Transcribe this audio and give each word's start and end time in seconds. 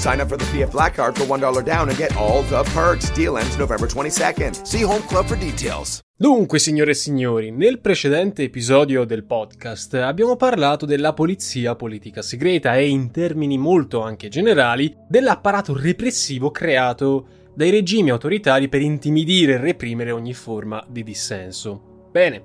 Sign 0.00 0.18
up 0.18 0.28
for 0.28 0.38
the 0.38 0.46
PF 0.46 0.70
Black 0.70 0.94
Card 0.94 1.14
for 1.14 1.26
$1 1.26 1.62
down 1.62 1.90
and 1.90 1.98
get 1.98 2.16
all 2.16 2.42
the 2.44 2.62
perks. 2.72 3.12
Deal 3.12 3.36
ends 3.36 3.56
November 3.56 3.86
22nd. 3.86 4.62
See 4.64 4.82
Home 4.82 5.04
Club 5.06 5.26
for 5.26 5.36
details. 5.36 6.00
Dunque, 6.16 6.58
signore 6.58 6.92
e 6.92 6.94
signori, 6.94 7.50
nel 7.50 7.80
precedente 7.80 8.44
episodio 8.44 9.04
del 9.04 9.24
podcast 9.24 9.92
abbiamo 9.96 10.36
parlato 10.36 10.86
della 10.86 11.12
polizia 11.12 11.74
politica 11.74 12.22
segreta 12.22 12.76
e 12.76 12.88
in 12.88 13.10
termini 13.10 13.58
molto 13.58 14.00
anche 14.00 14.28
generali 14.28 14.96
dell'apparato 15.06 15.78
repressivo 15.78 16.50
creato 16.50 17.26
dai 17.54 17.68
regimi 17.68 18.08
autoritari 18.08 18.70
per 18.70 18.80
intimidire 18.80 19.52
e 19.52 19.58
reprimere 19.58 20.12
ogni 20.12 20.32
forma 20.32 20.82
di 20.88 21.02
dissenso. 21.02 22.06
Bene, 22.10 22.44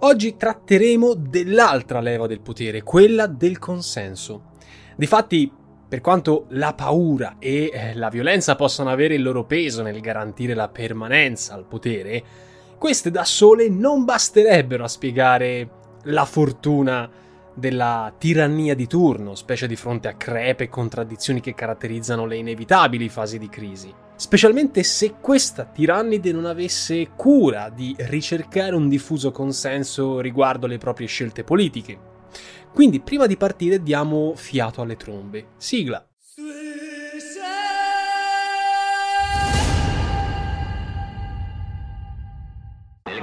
oggi 0.00 0.36
tratteremo 0.36 1.14
dell'altra 1.14 2.00
leva 2.00 2.26
del 2.26 2.40
potere, 2.40 2.82
quella 2.82 3.28
del 3.28 3.60
consenso. 3.60 4.50
Difatti, 4.96 5.60
per 5.92 6.00
quanto 6.00 6.46
la 6.52 6.72
paura 6.72 7.36
e 7.38 7.70
eh, 7.70 7.94
la 7.96 8.08
violenza 8.08 8.56
possano 8.56 8.88
avere 8.88 9.12
il 9.12 9.22
loro 9.22 9.44
peso 9.44 9.82
nel 9.82 10.00
garantire 10.00 10.54
la 10.54 10.68
permanenza 10.68 11.52
al 11.52 11.66
potere, 11.66 12.24
queste 12.78 13.10
da 13.10 13.26
sole 13.26 13.68
non 13.68 14.06
basterebbero 14.06 14.84
a 14.84 14.88
spiegare 14.88 15.68
la 16.04 16.24
fortuna 16.24 17.10
della 17.52 18.10
tirannia 18.16 18.74
di 18.74 18.86
turno, 18.86 19.34
specie 19.34 19.66
di 19.66 19.76
fronte 19.76 20.08
a 20.08 20.14
crepe 20.14 20.64
e 20.64 20.68
contraddizioni 20.70 21.40
che 21.42 21.54
caratterizzano 21.54 22.24
le 22.24 22.36
inevitabili 22.36 23.10
fasi 23.10 23.38
di 23.38 23.50
crisi. 23.50 23.92
Specialmente 24.16 24.84
se 24.84 25.16
questa 25.20 25.66
tirannide 25.66 26.32
non 26.32 26.46
avesse 26.46 27.10
cura 27.14 27.68
di 27.68 27.94
ricercare 27.98 28.74
un 28.74 28.88
diffuso 28.88 29.30
consenso 29.30 30.20
riguardo 30.20 30.66
le 30.66 30.78
proprie 30.78 31.06
scelte 31.06 31.44
politiche. 31.44 32.11
Quindi 32.72 33.00
prima 33.00 33.26
di 33.26 33.36
partire 33.36 33.82
diamo 33.82 34.32
fiato 34.34 34.80
alle 34.80 34.96
trombe. 34.96 35.48
Sigla. 35.56 36.04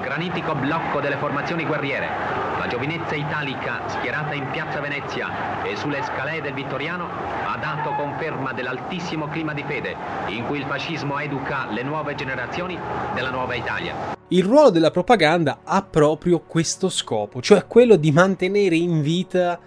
Granitico 0.10 0.56
blocco 0.56 1.02
delle 1.02 1.18
formazioni 1.18 1.68
guerriere, 1.68 2.08
la 2.58 2.66
giovinezza 2.66 3.14
italica 3.14 3.84
schierata 3.86 4.34
in 4.34 4.50
piazza 4.50 4.80
Venezia 4.80 5.62
e 5.64 5.76
sulle 5.76 6.02
scale 6.02 6.42
del 6.42 6.54
Vittoriano 6.54 7.08
ha 7.46 7.56
dato 7.58 7.92
conferma 7.92 8.52
dell'altissimo 8.52 9.28
clima 9.28 9.54
di 9.54 9.64
fede 9.68 9.96
in 10.30 10.48
cui 10.48 10.58
il 10.58 10.66
fascismo 10.66 11.20
educa 11.20 11.68
le 11.70 11.84
nuove 11.84 12.16
generazioni 12.16 12.76
della 13.14 13.30
nuova 13.30 13.54
Italia. 13.54 14.18
Il 14.30 14.44
ruolo 14.44 14.72
della 14.72 14.90
propaganda 14.90 15.60
ha 15.64 15.84
proprio 15.84 16.40
questo 16.40 16.90
scopo, 16.90 17.40
cioè 17.40 17.68
quello 17.68 17.96
di 17.96 18.12
mantenere 18.12 18.78
in 18.78 19.04
vita 19.04 19.60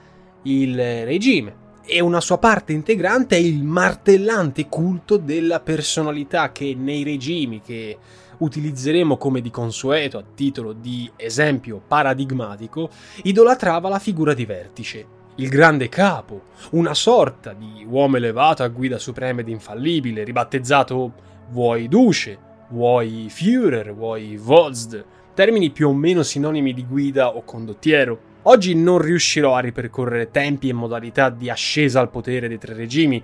il 0.43 1.05
regime. 1.05 1.61
E 1.85 2.01
una 2.01 2.21
sua 2.21 2.39
parte 2.39 2.73
integrante 2.73 3.37
è 3.37 3.41
il 3.41 3.63
martellante 3.63 4.69
culto 4.69 5.19
della 5.19 5.61
personalità 5.61 6.51
che 6.51 6.75
nei 6.77 7.05
regimi 7.05 7.61
che 7.61 7.97
utilizzeremo 8.39 9.17
come 9.17 9.41
di 9.41 9.51
consueto 9.51 10.19
a 10.19 10.25
titolo 10.35 10.73
di 10.73 11.11
esempio 11.17 11.81
paradigmatico, 11.87 12.91
idolatrava 13.23 13.89
la 13.89 13.99
figura 13.99 14.35
di 14.35 14.45
vertice, 14.45 15.07
il 15.37 15.49
grande 15.49 15.89
capo, 15.89 16.43
una 16.73 16.95
sorta 16.95 17.55
di 17.55 17.87
uomo 17.89 18.17
elevato 18.17 18.63
a 18.63 18.69
guida 18.69 18.99
suprema 18.99 19.41
ed 19.41 19.49
infallibile, 19.49 20.25
ribattezzato 20.25 21.13
vuoi 21.51 21.89
duce, 21.89 22.39
vuoi 22.69 23.29
Führer, 23.31 23.93
vuoi 23.95 24.37
Volzd, 24.37 25.05
termini 25.35 25.71
più 25.71 25.89
o 25.89 25.95
meno 25.95 26.23
sinonimi 26.23 26.75
di 26.75 26.85
guida 26.85 27.35
o 27.35 27.45
condottiero. 27.45 28.31
Oggi 28.43 28.75
non 28.75 28.99
riuscirò 28.99 29.55
a 29.55 29.61
ripercorrere 29.61 30.31
tempi 30.31 30.69
e 30.69 30.73
modalità 30.73 31.31
di 31.31 31.49
ascesa 31.49 32.01
al 32.01 32.11
potere 32.11 32.49
dei 32.49 32.59
tre 32.59 32.75
regimi, 32.75 33.23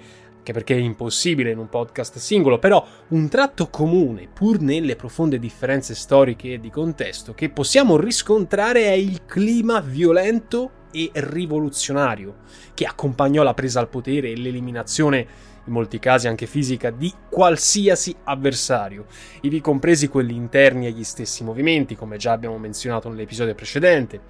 anche 0.49 0.53
perché 0.53 0.75
è 0.75 0.79
impossibile 0.79 1.51
in 1.51 1.59
un 1.59 1.69
podcast 1.69 2.19
singolo, 2.19 2.59
però 2.59 2.85
un 3.09 3.29
tratto 3.29 3.69
comune, 3.69 4.29
pur 4.33 4.61
nelle 4.61 4.97
profonde 4.97 5.39
differenze 5.39 5.95
storiche 5.95 6.55
e 6.55 6.61
di 6.61 6.71
contesto, 6.71 7.35
che 7.35 7.51
possiamo 7.51 7.97
riscontrare 7.97 8.85
è 8.85 8.93
il 8.93 9.25
clima 9.27 9.81
violento 9.81 10.71
e 10.91 11.11
rivoluzionario 11.13 12.37
che 12.73 12.87
accompagnò 12.87 13.43
la 13.43 13.53
presa 13.53 13.81
al 13.81 13.89
potere 13.89 14.31
e 14.31 14.37
l'eliminazione 14.37 15.27
in 15.69 15.75
molti 15.75 15.99
casi 15.99 16.27
anche 16.27 16.47
fisica, 16.47 16.91
di 16.91 17.13
qualsiasi 17.31 18.15
avversario, 18.25 19.07
ivi 19.43 19.61
compresi 19.61 20.09
quelli 20.09 20.35
interni 20.35 20.87
agli 20.87 21.05
stessi 21.05 21.45
movimenti, 21.45 21.95
come 21.95 22.17
già 22.17 22.33
abbiamo 22.33 22.59
menzionato 22.59 23.09
nell'episodio 23.09 23.55
precedente. 23.55 24.21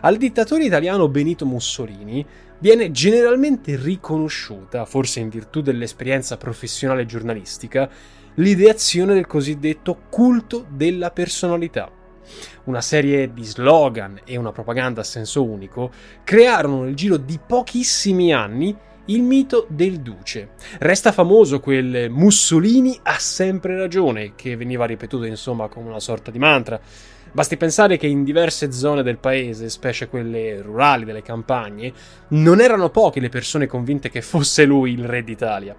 Al 0.00 0.16
dittatore 0.16 0.64
italiano 0.64 1.08
Benito 1.08 1.46
Mussolini 1.46 2.26
viene 2.58 2.90
generalmente 2.90 3.76
riconosciuta, 3.76 4.84
forse 4.84 5.20
in 5.20 5.28
virtù 5.28 5.60
dell'esperienza 5.60 6.36
professionale 6.36 7.06
giornalistica, 7.06 7.88
l'ideazione 8.34 9.14
del 9.14 9.26
cosiddetto 9.26 10.02
culto 10.08 10.66
della 10.68 11.10
personalità. 11.10 11.90
Una 12.64 12.80
serie 12.80 13.32
di 13.32 13.44
slogan 13.44 14.20
e 14.24 14.36
una 14.36 14.52
propaganda 14.52 15.00
a 15.00 15.04
senso 15.04 15.44
unico 15.44 15.90
crearono 16.24 16.82
nel 16.82 16.94
giro 16.94 17.16
di 17.16 17.38
pochissimi 17.44 18.32
anni 18.34 18.76
il 19.08 19.22
mito 19.22 19.66
del 19.68 20.00
duce. 20.00 20.50
Resta 20.78 21.12
famoso 21.12 21.60
quel 21.60 22.10
Mussolini 22.10 22.98
ha 23.02 23.18
sempre 23.18 23.76
ragione, 23.76 24.32
che 24.34 24.56
veniva 24.56 24.84
ripetuto 24.84 25.24
insomma 25.24 25.68
come 25.68 25.88
una 25.88 26.00
sorta 26.00 26.30
di 26.30 26.38
mantra. 26.38 26.80
Basti 27.30 27.56
pensare 27.56 27.96
che 27.96 28.06
in 28.06 28.24
diverse 28.24 28.72
zone 28.72 29.02
del 29.02 29.18
paese, 29.18 29.68
specie 29.68 30.08
quelle 30.08 30.60
rurali 30.60 31.04
delle 31.04 31.22
campagne, 31.22 31.92
non 32.28 32.60
erano 32.60 32.90
poche 32.90 33.20
le 33.20 33.28
persone 33.28 33.66
convinte 33.66 34.10
che 34.10 34.22
fosse 34.22 34.64
lui 34.64 34.92
il 34.92 35.04
re 35.04 35.24
d'Italia. 35.24 35.74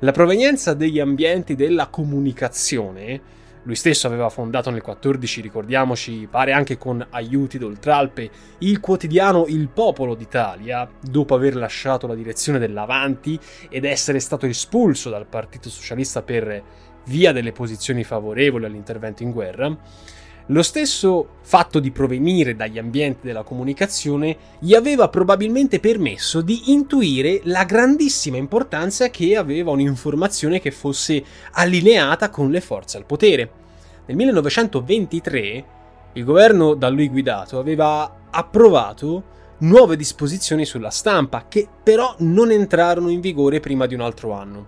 La 0.00 0.12
provenienza 0.12 0.74
degli 0.74 1.00
ambienti 1.00 1.54
della 1.54 1.86
comunicazione 1.86 3.42
Lui 3.64 3.76
stesso 3.76 4.06
aveva 4.06 4.28
fondato 4.28 4.68
nel 4.68 4.82
14, 4.82 5.40
ricordiamoci, 5.40 6.28
pare 6.30 6.52
anche 6.52 6.76
con 6.76 7.04
aiuti 7.10 7.56
d'oltralpe, 7.56 8.30
il 8.58 8.78
quotidiano 8.78 9.46
Il 9.46 9.68
Popolo 9.68 10.14
d'Italia, 10.14 10.86
dopo 11.00 11.34
aver 11.34 11.56
lasciato 11.56 12.06
la 12.06 12.14
direzione 12.14 12.58
dell'Avanti 12.58 13.40
ed 13.70 13.86
essere 13.86 14.20
stato 14.20 14.44
espulso 14.44 15.08
dal 15.08 15.24
Partito 15.24 15.70
Socialista 15.70 16.20
per 16.20 16.62
via 17.06 17.32
delle 17.32 17.52
posizioni 17.52 18.04
favorevoli 18.04 18.66
all'intervento 18.66 19.22
in 19.22 19.30
guerra. 19.30 19.74
Lo 20.48 20.62
stesso 20.62 21.36
fatto 21.40 21.80
di 21.80 21.90
provenire 21.90 22.54
dagli 22.54 22.78
ambienti 22.78 23.26
della 23.26 23.44
comunicazione 23.44 24.36
gli 24.58 24.74
aveva 24.74 25.08
probabilmente 25.08 25.80
permesso 25.80 26.42
di 26.42 26.70
intuire 26.70 27.40
la 27.44 27.64
grandissima 27.64 28.36
importanza 28.36 29.08
che 29.08 29.36
aveva 29.36 29.70
un'informazione 29.70 30.60
che 30.60 30.70
fosse 30.70 31.24
allineata 31.52 32.28
con 32.28 32.50
le 32.50 32.60
forze 32.60 32.98
al 32.98 33.06
potere. 33.06 33.50
Nel 34.04 34.16
1923 34.16 35.64
il 36.12 36.24
governo 36.24 36.74
da 36.74 36.90
lui 36.90 37.08
guidato 37.08 37.58
aveva 37.58 38.26
approvato 38.30 39.32
nuove 39.58 39.96
disposizioni 39.96 40.66
sulla 40.66 40.90
stampa 40.90 41.46
che 41.48 41.66
però 41.82 42.14
non 42.18 42.50
entrarono 42.50 43.08
in 43.08 43.20
vigore 43.20 43.60
prima 43.60 43.86
di 43.86 43.94
un 43.94 44.02
altro 44.02 44.32
anno. 44.32 44.66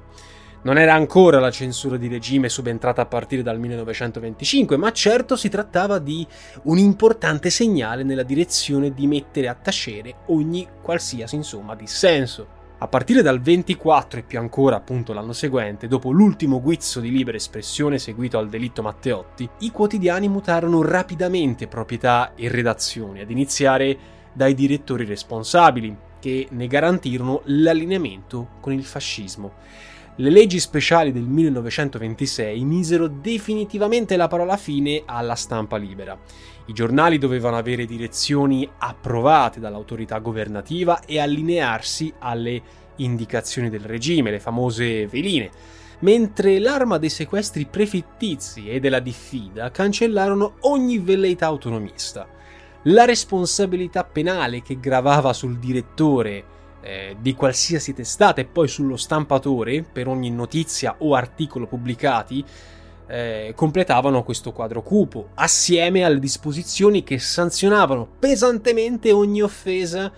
Non 0.67 0.79
era 0.79 0.95
ancora 0.95 1.39
la 1.39 1.53
censura 1.53 1.97
di 1.97 2.09
regime 2.09 2.49
subentrata 2.49 3.03
a 3.03 3.07
partire 3.07 3.45
dal 3.45 3.57
1925, 3.57 4.77
ma 4.77 4.91
certo 4.91 5.37
si 5.37 5.49
trattava 5.49 6.01
di 6.01 6.27
un 6.65 6.77
importante 6.77 7.51
segnale 7.51 8.03
nella 8.03 8.25
direzione 8.25 8.93
di 8.93 9.07
mettere 9.07 9.47
a 9.47 9.55
tacere 9.55 10.23
ogni 10.27 10.67
qualsiasi 10.83 11.37
insomma 11.37 11.77
dissenso. 11.77 12.49
A 12.79 12.89
partire 12.89 13.23
dal 13.23 13.41
24 13.41 14.19
e 14.19 14.23
più 14.25 14.41
ancora 14.41 14.75
appunto 14.75 15.13
l'anno 15.13 15.33
seguente, 15.33 15.87
dopo 15.87 16.11
l'ultimo 16.11 16.61
guizzo 16.61 16.99
di 16.99 17.13
libera 17.13 17.37
espressione 17.37 18.01
seguito 18.01 18.37
al 18.37 18.49
delitto 18.49 18.83
Matteotti, 18.83 19.49
i 19.61 19.71
quotidiani 19.71 20.27
mutarono 20.27 20.83
rapidamente 20.83 21.69
proprietà 21.69 22.33
e 22.35 22.49
redazioni, 22.49 23.21
ad 23.21 23.31
iniziare 23.31 23.97
dai 24.33 24.53
direttori 24.53 25.05
responsabili, 25.05 25.97
che 26.19 26.49
ne 26.51 26.67
garantirono 26.67 27.43
l'allineamento 27.45 28.49
con 28.59 28.73
il 28.73 28.85
fascismo. 28.85 29.95
Le 30.19 30.31
leggi 30.31 30.59
speciali 30.61 31.13
del 31.13 31.25
1926 31.25 32.65
misero 32.65 33.07
definitivamente 33.07 34.17
la 34.17 34.29
parola 34.29 34.57
fine 34.57 35.03
alla 35.05 35.35
stampa 35.35 35.77
libera. 35.77 36.19
I 36.69 36.73
giornali 36.73 37.19
dovevano 37.19 37.59
avere 37.59 37.85
direzioni 37.85 38.67
approvate 38.79 39.61
dall'autorità 39.61 40.19
governativa 40.21 41.01
e 41.05 41.21
allinearsi 41.21 42.11
alle 42.21 42.63
indicazioni 42.97 43.69
del 43.69 43.83
regime, 43.83 44.31
le 44.31 44.41
famose 44.41 45.07
veline, 45.07 45.51
mentre 45.99 46.61
l'arma 46.61 46.97
dei 46.97 47.11
sequestri 47.11 47.67
prefittizi 47.67 48.71
e 48.71 48.81
della 48.81 49.01
diffida 49.01 49.71
cancellarono 49.71 50.55
ogni 50.61 50.97
velleità 50.97 51.45
autonomista. 51.45 52.27
La 52.85 53.05
responsabilità 53.05 54.03
penale 54.05 54.63
che 54.63 54.81
gravava 54.81 55.35
sul 55.35 55.59
direttore 55.59 56.56
eh, 56.87 57.17
di 57.21 57.35
qualsiasi 57.35 57.93
testata 57.93 58.41
e 58.41 58.45
poi 58.45 58.69
sullo 58.69 58.97
stampatore 58.97 59.83
per 59.83 60.07
ogni 60.07 60.31
notizia 60.31 60.95
o 60.99 61.15
articolo 61.15 61.67
pubblicati 61.67 62.45
eh, 63.09 63.53
completavano 63.57 64.23
questo 64.23 64.53
quadro 64.53 64.83
cupo, 64.83 65.31
assieme 65.35 66.05
alle 66.05 66.21
disposizioni 66.21 67.03
che 67.03 67.19
sanzionavano 67.19 68.07
pesantemente 68.19 69.11
ogni 69.11 69.43
offesa 69.43 70.13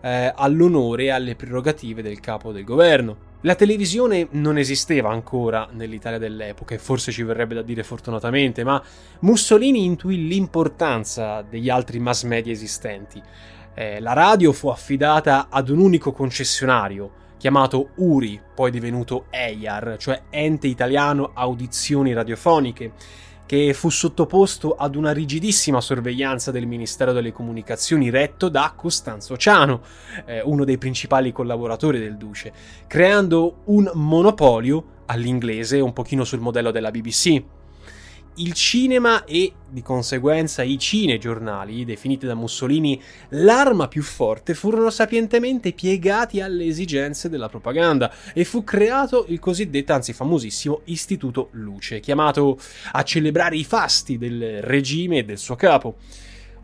eh, 0.00 0.32
all'onore 0.34 1.04
e 1.04 1.10
alle 1.10 1.34
prerogative 1.34 2.02
del 2.02 2.20
capo 2.20 2.52
del 2.52 2.64
governo. 2.64 3.30
La 3.40 3.56
televisione 3.56 4.28
non 4.32 4.56
esisteva 4.58 5.10
ancora 5.10 5.68
nell'Italia 5.72 6.18
dell'epoca 6.18 6.76
e 6.76 6.78
forse 6.78 7.10
ci 7.10 7.24
verrebbe 7.24 7.54
da 7.54 7.62
dire 7.62 7.82
fortunatamente, 7.82 8.62
ma 8.62 8.80
Mussolini 9.20 9.84
intuì 9.84 10.28
l'importanza 10.28 11.42
degli 11.42 11.68
altri 11.68 11.98
mass 11.98 12.22
media 12.22 12.52
esistenti. 12.52 13.20
Eh, 13.74 14.00
la 14.00 14.12
radio 14.12 14.52
fu 14.52 14.68
affidata 14.68 15.48
ad 15.48 15.68
un 15.70 15.78
unico 15.78 16.12
concessionario, 16.12 17.10
chiamato 17.38 17.90
URI, 17.96 18.40
poi 18.54 18.70
divenuto 18.70 19.26
EIAR, 19.30 19.96
cioè 19.98 20.22
Ente 20.30 20.66
Italiano 20.66 21.30
Audizioni 21.34 22.12
Radiofoniche, 22.12 22.92
che 23.46 23.74
fu 23.74 23.88
sottoposto 23.88 24.76
ad 24.76 24.94
una 24.94 25.12
rigidissima 25.12 25.80
sorveglianza 25.80 26.50
del 26.50 26.66
Ministero 26.66 27.12
delle 27.12 27.32
Comunicazioni 27.32 28.10
retto 28.10 28.48
da 28.48 28.72
Costanzo 28.76 29.36
Ciano, 29.36 29.82
eh, 30.26 30.42
uno 30.42 30.64
dei 30.64 30.78
principali 30.78 31.32
collaboratori 31.32 31.98
del 31.98 32.16
Duce, 32.16 32.52
creando 32.86 33.62
un 33.64 33.90
monopolio 33.94 35.00
all'inglese 35.06 35.80
un 35.80 35.92
pochino 35.92 36.24
sul 36.24 36.40
modello 36.40 36.70
della 36.70 36.90
BBC 36.90 37.42
il 38.36 38.52
cinema 38.54 39.24
e 39.24 39.52
di 39.68 39.82
conseguenza 39.82 40.62
i 40.62 40.78
cinegiornali, 40.78 41.84
definiti 41.84 42.26
da 42.26 42.34
Mussolini 42.34 43.00
l'arma 43.30 43.88
più 43.88 44.02
forte, 44.02 44.54
furono 44.54 44.90
sapientemente 44.90 45.72
piegati 45.72 46.40
alle 46.40 46.64
esigenze 46.64 47.28
della 47.28 47.48
propaganda 47.48 48.12
e 48.32 48.44
fu 48.44 48.64
creato 48.64 49.26
il 49.28 49.38
cosiddetto, 49.38 49.92
anzi 49.92 50.12
famosissimo, 50.12 50.80
Istituto 50.84 51.48
Luce, 51.52 52.00
chiamato 52.00 52.58
a 52.92 53.02
celebrare 53.02 53.56
i 53.56 53.64
fasti 53.64 54.16
del 54.16 54.62
regime 54.62 55.18
e 55.18 55.24
del 55.24 55.38
suo 55.38 55.56
capo. 55.56 55.96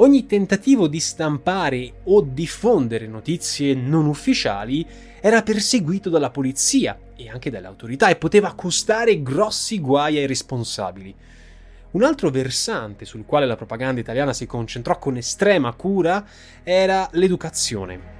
Ogni 0.00 0.26
tentativo 0.26 0.86
di 0.86 1.00
stampare 1.00 1.92
o 2.04 2.20
diffondere 2.22 3.08
notizie 3.08 3.74
non 3.74 4.06
ufficiali 4.06 4.86
era 5.20 5.42
perseguito 5.42 6.08
dalla 6.08 6.30
polizia 6.30 6.96
e 7.16 7.28
anche 7.28 7.50
dalle 7.50 7.66
autorità 7.66 8.08
e 8.08 8.14
poteva 8.14 8.54
costare 8.54 9.20
grossi 9.22 9.80
guai 9.80 10.18
ai 10.18 10.26
responsabili. 10.26 11.14
Un 11.90 12.02
altro 12.02 12.28
versante 12.28 13.06
sul 13.06 13.24
quale 13.24 13.46
la 13.46 13.56
propaganda 13.56 13.98
italiana 13.98 14.34
si 14.34 14.44
concentrò 14.44 14.98
con 14.98 15.16
estrema 15.16 15.72
cura 15.72 16.22
era 16.62 17.08
l'educazione. 17.12 18.16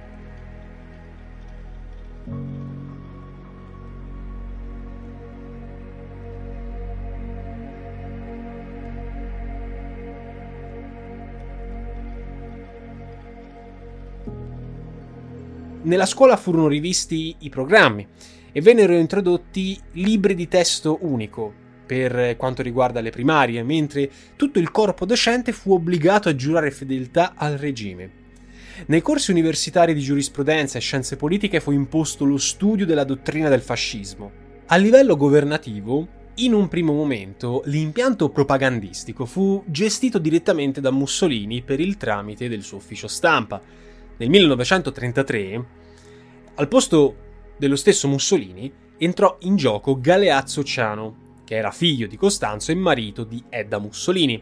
Nella 15.81 16.07
scuola 16.07 16.37
furono 16.37 16.67
rivisti 16.67 17.35
i 17.39 17.49
programmi 17.49 18.07
e 18.51 18.61
vennero 18.61 18.93
introdotti 18.93 19.79
libri 19.93 20.33
di 20.33 20.47
testo 20.47 20.97
unico, 21.01 21.67
per 21.89 22.37
quanto 22.37 22.61
riguarda 22.61 23.01
le 23.01 23.09
primarie, 23.09 23.63
mentre 23.63 24.11
tutto 24.35 24.59
il 24.59 24.69
corpo 24.69 25.07
docente 25.07 25.51
fu 25.51 25.73
obbligato 25.73 26.29
a 26.29 26.35
giurare 26.35 26.69
fedeltà 26.69 27.33
al 27.35 27.57
regime. 27.57 28.11
Nei 28.85 29.01
corsi 29.01 29.31
universitari 29.31 29.95
di 29.95 29.99
giurisprudenza 29.99 30.77
e 30.77 30.81
scienze 30.81 31.15
politiche 31.15 31.59
fu 31.59 31.71
imposto 31.71 32.25
lo 32.25 32.37
studio 32.37 32.85
della 32.85 33.03
dottrina 33.03 33.49
del 33.49 33.61
fascismo. 33.61 34.31
A 34.67 34.75
livello 34.75 35.17
governativo, 35.17 36.07
in 36.35 36.53
un 36.53 36.67
primo 36.67 36.93
momento, 36.93 37.63
l'impianto 37.65 38.29
propagandistico 38.29 39.25
fu 39.25 39.63
gestito 39.65 40.19
direttamente 40.19 40.81
da 40.81 40.91
Mussolini 40.91 41.63
per 41.63 41.79
il 41.79 41.97
tramite 41.97 42.47
del 42.47 42.61
suo 42.61 42.77
ufficio 42.77 43.07
stampa. 43.07 43.59
Nel 44.15 44.29
1933, 44.29 45.65
al 46.53 46.67
posto 46.67 47.15
dello 47.57 47.75
stesso 47.75 48.07
Mussolini, 48.07 48.71
entrò 48.99 49.37
in 49.41 49.55
gioco 49.55 49.99
Galeazzo 49.99 50.63
Ciano, 50.63 51.28
che 51.49 51.55
era 51.55 51.71
figlio 51.71 52.05
di 52.05 52.15
Costanzo 52.15 52.71
e 52.71 52.75
marito 52.75 53.23
di 53.23 53.43
Edda 53.49 53.79
Mussolini. 53.79 54.39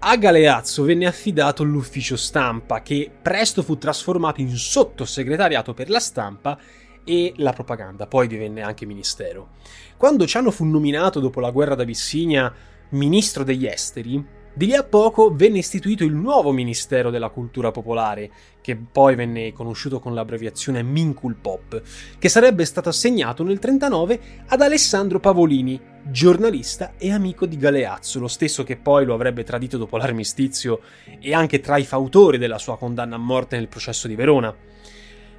A 0.00 0.14
Galeazzo 0.18 0.82
venne 0.82 1.06
affidato 1.06 1.64
l'ufficio 1.64 2.16
stampa, 2.16 2.82
che 2.82 3.10
presto 3.22 3.62
fu 3.62 3.78
trasformato 3.78 4.42
in 4.42 4.54
sottosegretariato 4.54 5.72
per 5.72 5.88
la 5.88 5.98
stampa 5.98 6.58
e 7.02 7.32
la 7.36 7.54
propaganda, 7.54 8.06
poi 8.06 8.26
divenne 8.26 8.60
anche 8.60 8.84
ministero. 8.84 9.52
Quando 9.96 10.26
Ciano 10.26 10.50
fu 10.50 10.66
nominato 10.66 11.18
dopo 11.18 11.40
la 11.40 11.50
guerra 11.50 11.74
d'Abissinia 11.74 12.52
ministro 12.90 13.42
degli 13.42 13.64
esteri, 13.64 14.22
di 14.52 14.66
lì 14.66 14.74
a 14.74 14.82
poco 14.82 15.32
venne 15.32 15.58
istituito 15.58 16.04
il 16.04 16.14
nuovo 16.14 16.50
Ministero 16.50 17.10
della 17.10 17.28
Cultura 17.28 17.70
Popolare, 17.70 18.30
che 18.60 18.76
poi 18.76 19.14
venne 19.14 19.52
conosciuto 19.52 20.00
con 20.00 20.14
l'abbreviazione 20.14 20.82
Minculpop, 20.82 21.80
che 22.18 22.28
sarebbe 22.28 22.64
stato 22.64 22.88
assegnato 22.88 23.44
nel 23.44 23.60
1939 23.62 24.44
ad 24.48 24.60
Alessandro 24.60 25.20
Pavolini, 25.20 25.80
giornalista 26.10 26.92
e 26.96 27.12
amico 27.12 27.46
di 27.46 27.56
Galeazzo, 27.56 28.18
lo 28.18 28.28
stesso 28.28 28.64
che 28.64 28.76
poi 28.76 29.04
lo 29.04 29.14
avrebbe 29.14 29.44
tradito 29.44 29.76
dopo 29.76 29.96
l'armistizio 29.96 30.80
e 31.20 31.34
anche 31.34 31.60
tra 31.60 31.76
i 31.76 31.84
fautori 31.84 32.38
della 32.38 32.58
sua 32.58 32.78
condanna 32.78 33.16
a 33.16 33.18
morte 33.18 33.56
nel 33.56 33.68
processo 33.68 34.08
di 34.08 34.14
Verona. 34.14 34.54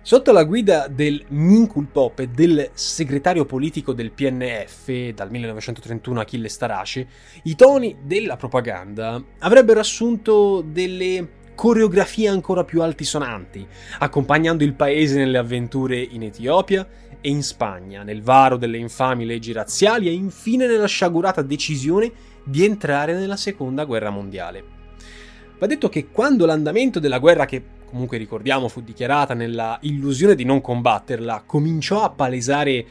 Sotto 0.01 0.31
la 0.31 0.43
guida 0.45 0.87
del 0.87 1.23
Minculpop 1.27 2.19
e 2.19 2.27
del 2.27 2.69
segretario 2.73 3.45
politico 3.45 3.93
del 3.93 4.11
PNF 4.11 5.09
dal 5.09 5.29
1931 5.29 6.21
Achille 6.21 6.47
Starace, 6.47 7.07
i 7.43 7.55
toni 7.55 7.97
della 8.03 8.37
propaganda 8.37 9.21
avrebbero 9.39 9.79
assunto 9.79 10.61
delle 10.65 11.37
coreografie 11.53 12.29
ancora 12.29 12.63
più 12.63 12.81
altisonanti, 12.81 13.67
accompagnando 13.99 14.63
il 14.63 14.73
paese 14.73 15.17
nelle 15.17 15.37
avventure 15.37 15.99
in 15.99 16.23
Etiopia 16.23 16.87
e 17.21 17.29
in 17.29 17.43
Spagna, 17.43 18.03
nel 18.03 18.21
varo 18.21 18.57
delle 18.57 18.77
infami 18.77 19.25
leggi 19.25 19.51
razziali 19.51 20.07
e 20.07 20.13
infine 20.13 20.67
nella 20.67 20.87
sciagurata 20.87 21.41
decisione 21.41 22.11
di 22.43 22.63
entrare 22.65 23.13
nella 23.13 23.35
seconda 23.35 23.85
guerra 23.85 24.09
mondiale. 24.09 24.63
Va 25.57 25.67
detto 25.67 25.89
che 25.89 26.07
quando 26.09 26.45
l'andamento 26.45 26.99
della 26.99 27.19
guerra, 27.19 27.45
che 27.45 27.61
comunque 27.85 28.17
ricordiamo 28.17 28.67
fu 28.67 28.81
dichiarata 28.81 29.33
nella 29.33 29.77
illusione 29.81 30.35
di 30.35 30.45
non 30.45 30.61
combatterla, 30.61 31.43
cominciò 31.45 32.03
a 32.03 32.09
palesare 32.09 32.85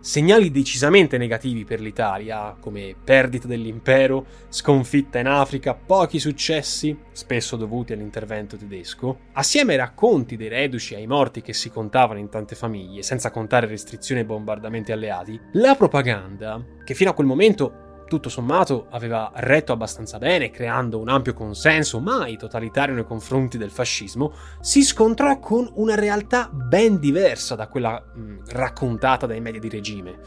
segnali 0.00 0.50
decisamente 0.50 1.18
negativi 1.18 1.64
per 1.64 1.80
l'Italia, 1.80 2.56
come 2.58 2.94
perdita 3.02 3.46
dell'impero, 3.46 4.26
sconfitta 4.48 5.18
in 5.18 5.26
Africa, 5.26 5.74
pochi 5.74 6.18
successi, 6.18 6.96
spesso 7.12 7.56
dovuti 7.56 7.92
all'intervento 7.92 8.56
tedesco, 8.56 9.20
assieme 9.32 9.72
ai 9.72 9.78
racconti 9.78 10.36
dei 10.36 10.48
reduci 10.48 10.94
e 10.94 10.98
ai 10.98 11.06
morti 11.06 11.42
che 11.42 11.52
si 11.52 11.70
contavano 11.70 12.18
in 12.18 12.28
tante 12.28 12.54
famiglie, 12.54 13.02
senza 13.02 13.30
contare 13.30 13.66
restrizioni 13.66 14.20
e 14.20 14.24
bombardamenti 14.24 14.92
alleati, 14.92 15.38
la 15.52 15.74
propaganda, 15.74 16.64
che 16.84 16.94
fino 16.94 17.10
a 17.10 17.14
quel 17.14 17.26
momento 17.26 17.86
tutto 18.08 18.28
sommato 18.28 18.86
aveva 18.90 19.30
retto 19.36 19.72
abbastanza 19.72 20.18
bene, 20.18 20.50
creando 20.50 20.98
un 20.98 21.08
ampio 21.08 21.34
consenso 21.34 22.00
mai 22.00 22.36
totalitario 22.36 22.94
nei 22.94 23.04
confronti 23.04 23.56
del 23.56 23.70
fascismo, 23.70 24.32
si 24.60 24.82
scontrò 24.82 25.38
con 25.38 25.70
una 25.74 25.94
realtà 25.94 26.48
ben 26.50 26.98
diversa 26.98 27.54
da 27.54 27.68
quella 27.68 28.02
mh, 28.02 28.38
raccontata 28.48 29.26
dai 29.26 29.40
media 29.40 29.60
di 29.60 29.68
regime. 29.68 30.18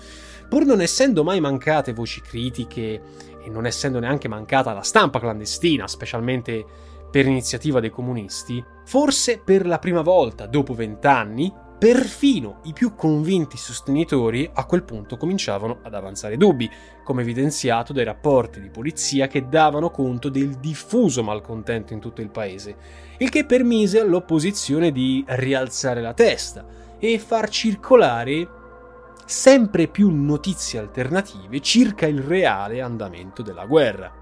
Pur 0.47 0.65
non 0.65 0.81
essendo 0.81 1.23
mai 1.23 1.39
mancate 1.39 1.93
voci 1.93 2.21
critiche 2.21 3.01
e 3.43 3.49
non 3.49 3.65
essendo 3.65 3.99
neanche 3.99 4.27
mancata 4.27 4.73
la 4.73 4.81
stampa 4.81 5.19
clandestina, 5.19 5.87
specialmente 5.87 6.65
per 7.11 7.25
iniziativa 7.25 7.79
dei 7.79 7.89
comunisti, 7.89 8.63
forse 8.85 9.39
per 9.39 9.65
la 9.65 9.79
prima 9.79 10.01
volta 10.01 10.45
dopo 10.45 10.73
vent'anni 10.73 11.69
perfino 11.81 12.59
i 12.65 12.73
più 12.73 12.93
convinti 12.93 13.57
sostenitori 13.57 14.47
a 14.53 14.65
quel 14.65 14.83
punto 14.83 15.17
cominciavano 15.17 15.79
ad 15.81 15.95
avanzare 15.95 16.37
dubbi, 16.37 16.69
come 17.03 17.23
evidenziato 17.23 17.91
dai 17.91 18.03
rapporti 18.03 18.61
di 18.61 18.69
polizia 18.69 19.25
che 19.25 19.49
davano 19.49 19.89
conto 19.89 20.29
del 20.29 20.59
diffuso 20.59 21.23
malcontento 21.23 21.93
in 21.93 21.99
tutto 21.99 22.21
il 22.21 22.29
paese, 22.29 22.75
il 23.17 23.29
che 23.29 23.47
permise 23.47 23.99
all'opposizione 23.99 24.91
di 24.91 25.23
rialzare 25.25 26.01
la 26.01 26.13
testa 26.13 26.63
e 26.99 27.17
far 27.17 27.49
circolare 27.49 28.47
sempre 29.25 29.87
più 29.87 30.11
notizie 30.11 30.77
alternative 30.77 31.61
circa 31.61 32.05
il 32.05 32.21
reale 32.21 32.79
andamento 32.79 33.41
della 33.41 33.65
guerra. 33.65 34.13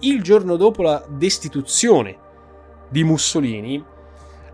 Il 0.00 0.22
giorno 0.22 0.56
dopo 0.56 0.82
la 0.82 1.06
destituzione 1.08 2.18
di 2.88 3.04
Mussolini, 3.04 3.94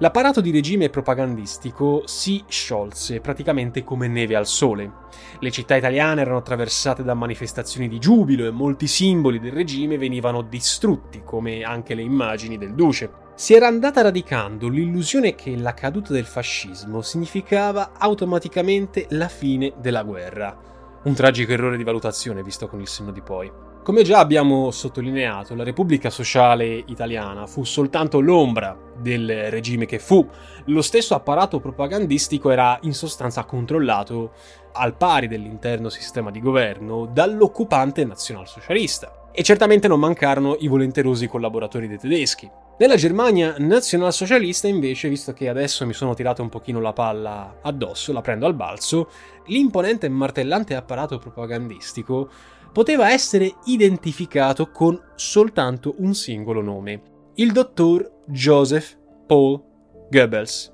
L'apparato 0.02 0.40
di 0.40 0.50
regime 0.50 0.90
propagandistico 0.90 2.02
si 2.06 2.42
sciolse 2.49 3.21
praticamente 3.21 3.85
come 3.85 4.09
neve 4.09 4.35
al 4.35 4.49
sole. 4.49 4.90
Le 5.38 5.50
città 5.52 5.76
italiane 5.76 6.23
erano 6.23 6.38
attraversate 6.38 7.04
da 7.04 7.14
manifestazioni 7.14 7.87
di 7.87 8.00
giubilo 8.00 8.44
e 8.44 8.50
molti 8.50 8.88
simboli 8.88 9.38
del 9.38 9.52
regime 9.52 9.99
venivano 9.99 10.42
distrutti, 10.42 11.23
come 11.25 11.62
anche 11.62 11.94
le 11.94 12.02
immagini 12.02 12.59
del 12.59 12.75
duce. 12.75 13.12
Si 13.37 13.54
era 13.54 13.68
andata 13.68 14.02
radicando 14.02 14.66
l'illusione 14.66 15.37
che 15.37 15.56
la 15.56 15.73
caduta 15.73 16.12
del 16.12 16.26
fascismo 16.26 17.00
significava 17.00 17.92
automaticamente 17.97 19.06
la 19.11 19.28
fine 19.28 19.75
della 19.78 20.02
guerra. 20.02 20.59
Un 21.04 21.14
tragico 21.14 21.52
errore 21.52 21.76
di 21.76 21.85
valutazione 21.85 22.42
visto 22.42 22.66
con 22.66 22.80
il 22.80 22.88
senno 22.88 23.12
di 23.12 23.21
poi. 23.21 23.72
Come 23.83 24.05
già 24.05 24.21
abbiamo 24.21 24.71
sottolineato, 24.71 25.57
la 25.57 25.65
Repubblica 25.65 26.09
Sociale 26.09 26.85
Italiana 26.87 27.49
fu 27.49 27.65
soltanto 27.65 28.21
l'ombra 28.21 28.79
del 28.97 29.51
regime 29.51 29.87
che 29.87 29.99
fu. 29.99 30.25
Lo 30.67 30.83
stesso 30.83 31.17
apparato 31.17 31.59
propagandistico 31.59 32.51
era 32.51 32.79
in 32.83 32.95
sostanza 32.95 33.43
controllato, 33.43 34.35
al 34.75 34.95
pari 34.95 35.27
dell'interno 35.27 35.89
sistema 35.89 36.31
di 36.31 36.41
governo, 36.41 37.07
dall'occupante 37.07 38.05
nazionalsocialista. 38.05 39.31
E 39.33 39.43
certamente 39.43 39.89
non 39.89 39.99
mancarono 39.99 40.55
i 40.61 40.69
volenterosi 40.69 41.27
collaboratori 41.27 41.89
dei 41.89 41.99
tedeschi. 41.99 42.49
Nella 42.79 42.95
Germania 42.97 43.57
nazionalsocialista, 43.59 44.69
invece, 44.69 45.09
visto 45.09 45.33
che 45.33 45.49
adesso 45.49 45.85
mi 45.87 45.93
sono 45.93 46.15
tirato 46.15 46.41
un 46.41 46.49
pochino 46.49 46.81
la 46.81 46.93
palla 46.93 47.59
addosso, 47.61 48.12
la 48.12 48.21
prendo 48.21 48.47
al 48.47 48.55
balzo, 48.55 49.09
l'imponente 49.47 50.07
e 50.07 50.11
martellante 50.11 50.77
apparato 50.77 51.19
propagandistico 51.19 52.31
poteva 52.73 53.11
essere 53.11 53.55
identificato 53.67 54.71
con 54.71 55.00
soltanto 55.14 55.95
un 55.99 56.14
singolo 56.14 56.62
nome, 56.62 57.02
il 57.35 57.52
dottor 57.52 58.11
Joseph 58.26 58.97
Paul 59.26 59.62
Goebbels. 60.11 60.73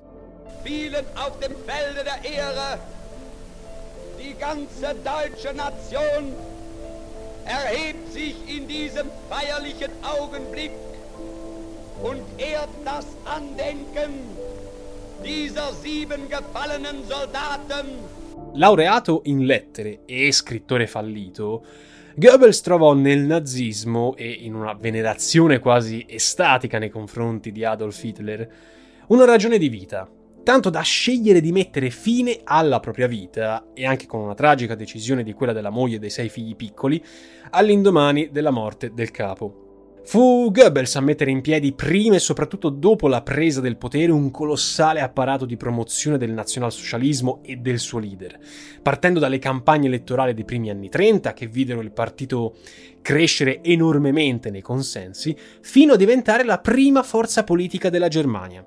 Vielen 0.63 1.05
auf 1.15 1.39
dem 1.39 1.55
Felde 1.67 2.05
der 2.05 2.25
Ehre, 2.25 2.79
die 4.19 4.35
ganze 4.35 4.95
deutsche 5.03 5.55
Nation 5.55 6.35
erhebt 7.45 8.13
sich 8.13 8.37
in 8.47 8.67
diesem 8.69 9.07
feierlichen 9.29 9.91
Augenblick 10.03 10.73
und 12.03 12.23
ehrt 12.39 12.69
das 12.85 13.07
Andenken 13.25 14.13
dieser 15.25 15.73
sieben 15.73 16.29
gefallenen 16.29 17.07
Soldaten. 17.09 17.87
Laureato 18.55 19.21
in 19.25 19.45
lettere 19.45 20.01
e 20.05 20.33
scrittore 20.33 20.87
fallito, 20.87 21.65
Goebbels 22.17 22.61
trovò 22.63 22.95
nel 22.95 23.21
nazismo 23.21 24.17
e 24.17 24.29
in 24.29 24.55
una 24.55 24.73
venerazione 24.73 25.61
quasi 25.61 26.05
estatica 26.09 26.79
nei 26.79 26.91
confronti 26.91 27.53
di 27.53 27.65
Adolf 27.65 28.03
Hitler 28.03 28.49
una 29.09 29.25
ragione 29.25 29.59
di 29.59 29.69
vita, 29.69 30.11
tanto 30.43 30.71
da 30.71 30.81
scegliere 30.81 31.41
di 31.41 31.53
mettere 31.53 31.91
fine 31.91 32.41
alla 32.43 32.81
propria 32.81 33.07
vita, 33.07 33.69
e 33.75 33.87
anche 33.87 34.07
con 34.07 34.21
una 34.21 34.35
tragica 34.35 34.75
decisione 34.75 35.23
di 35.23 35.35
quella 35.35 35.53
della 35.53 35.71
moglie 35.71 35.97
e 35.97 36.01
dei 36.01 36.11
sei 36.11 36.29
figli 36.29 36.57
piccoli, 36.57 37.03
all'indomani 37.51 38.31
della 38.33 38.51
morte 38.51 38.93
del 38.93 39.11
capo. 39.11 39.68
Fu 40.09 40.51
Goebbels 40.51 40.97
a 40.97 41.03
mettere 41.03 41.31
in 41.31 41.43
piedi 41.43 41.75
prima 41.75 42.15
e 42.15 42.19
soprattutto 42.19 42.71
dopo 42.71 43.09
la 43.09 43.21
presa 43.21 43.61
del 43.61 43.77
potere 43.77 44.11
un 44.11 44.31
colossale 44.31 45.03
apparato 45.03 45.45
di 45.45 45.59
promozione 45.59 46.17
del 46.17 46.31
nazionalsocialismo 46.31 47.41
e 47.43 47.57
del 47.57 47.79
suo 47.79 47.99
leader, 47.99 48.39
partendo 48.81 49.21
dalle 49.21 49.39
campagne 49.39 49.87
elettorali 49.87 50.33
dei 50.33 50.47
primi 50.47 50.71
anni 50.71 50.89
30 50.89 51.35
che 51.35 51.47
videro 51.47 51.83
il 51.83 51.93
partito 51.93 52.57
crescere 53.03 53.63
enormemente 53.63 54.49
nei 54.51 54.63
consensi, 54.63 55.37
fino 55.61 55.93
a 55.93 55.97
diventare 55.97 56.43
la 56.43 56.59
prima 56.59 57.03
forza 57.03 57.45
politica 57.45 57.91
della 57.91 58.09
Germania. 58.09 58.67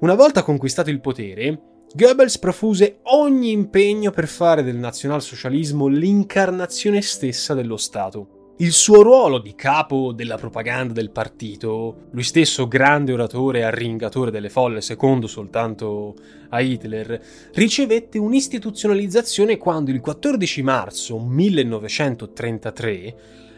Una 0.00 0.16
volta 0.16 0.42
conquistato 0.42 0.90
il 0.90 1.00
potere, 1.00 1.60
Goebbels 1.94 2.38
profuse 2.38 2.98
ogni 3.04 3.52
impegno 3.52 4.10
per 4.10 4.26
fare 4.26 4.64
del 4.64 4.78
nazionalsocialismo 4.78 5.86
l'incarnazione 5.86 7.00
stessa 7.02 7.54
dello 7.54 7.76
Stato. 7.76 8.41
Il 8.62 8.70
suo 8.70 9.02
ruolo 9.02 9.38
di 9.38 9.56
capo 9.56 10.12
della 10.12 10.36
propaganda 10.36 10.92
del 10.92 11.10
partito, 11.10 12.06
lui 12.12 12.22
stesso 12.22 12.68
grande 12.68 13.12
oratore 13.12 13.58
e 13.58 13.62
arringatore 13.62 14.30
delle 14.30 14.50
folle, 14.50 14.80
secondo 14.80 15.26
soltanto 15.26 16.14
a 16.50 16.60
Hitler, 16.60 17.20
ricevette 17.54 18.18
un'istituzionalizzazione 18.18 19.58
quando 19.58 19.90
il 19.90 19.98
14 19.98 20.62
marzo 20.62 21.18
1933 21.18 23.16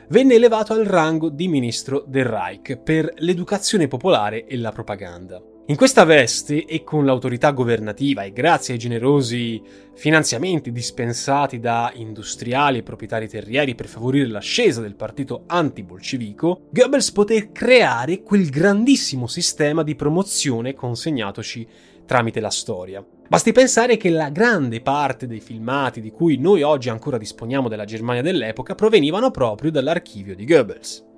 venne 0.09 0.37
elevato 0.37 0.73
al 0.73 0.87
rango 0.87 1.29
di 1.29 1.49
ministro 1.49 2.03
del 2.07 2.25
Reich 2.25 2.79
per 2.79 3.13
l'educazione 3.17 3.89
popolare 3.89 4.47
e 4.47 4.57
la 4.57 4.73
propaganda. 4.73 5.54
In 5.67 5.77
questa 5.77 6.05
veste 6.05 6.67
e 6.67 6.85
con 6.85 7.07
l'autorità 7.07 7.51
governativa 7.53 8.23
e 8.23 8.35
grazie 8.35 8.75
ai 8.75 8.79
generosi 8.79 9.63
finanziamenti 9.95 10.71
dispensati 10.71 11.59
da 11.59 11.91
industriali 11.95 12.77
e 12.77 12.83
proprietari 12.83 13.27
terrieri 13.27 13.75
per 13.75 13.87
favorire 13.87 14.27
l'ascesa 14.27 14.83
del 14.83 14.95
partito 14.95 15.45
anti-bolscevico, 15.47 16.67
Goebbels 16.71 17.13
poté 17.13 17.51
creare 17.51 18.21
quel 18.21 18.51
grandissimo 18.51 19.27
sistema 19.27 19.83
di 19.83 19.95
promozione 19.95 20.75
consegnatoci 20.75 21.67
tramite 22.05 22.41
la 22.41 22.51
storia. 22.51 23.03
Basti 23.27 23.53
pensare 23.53 23.97
che 23.97 24.11
la 24.11 24.29
grande 24.29 24.83
parte 24.83 25.27
dei 25.27 25.41
filmati 25.41 26.03
di 26.03 26.11
cui 26.11 26.37
noi 26.37 26.61
oggi 26.61 26.91
ancora 26.91 27.17
disponiamo 27.17 27.71
della 27.71 27.87
Germania 27.87 28.21
dell'epoca 28.21 28.75
provenivano 28.75 29.31
proprio 29.31 29.71
dall'archivio 29.71 30.35
di 30.35 30.45
Goebbels. 30.45 31.13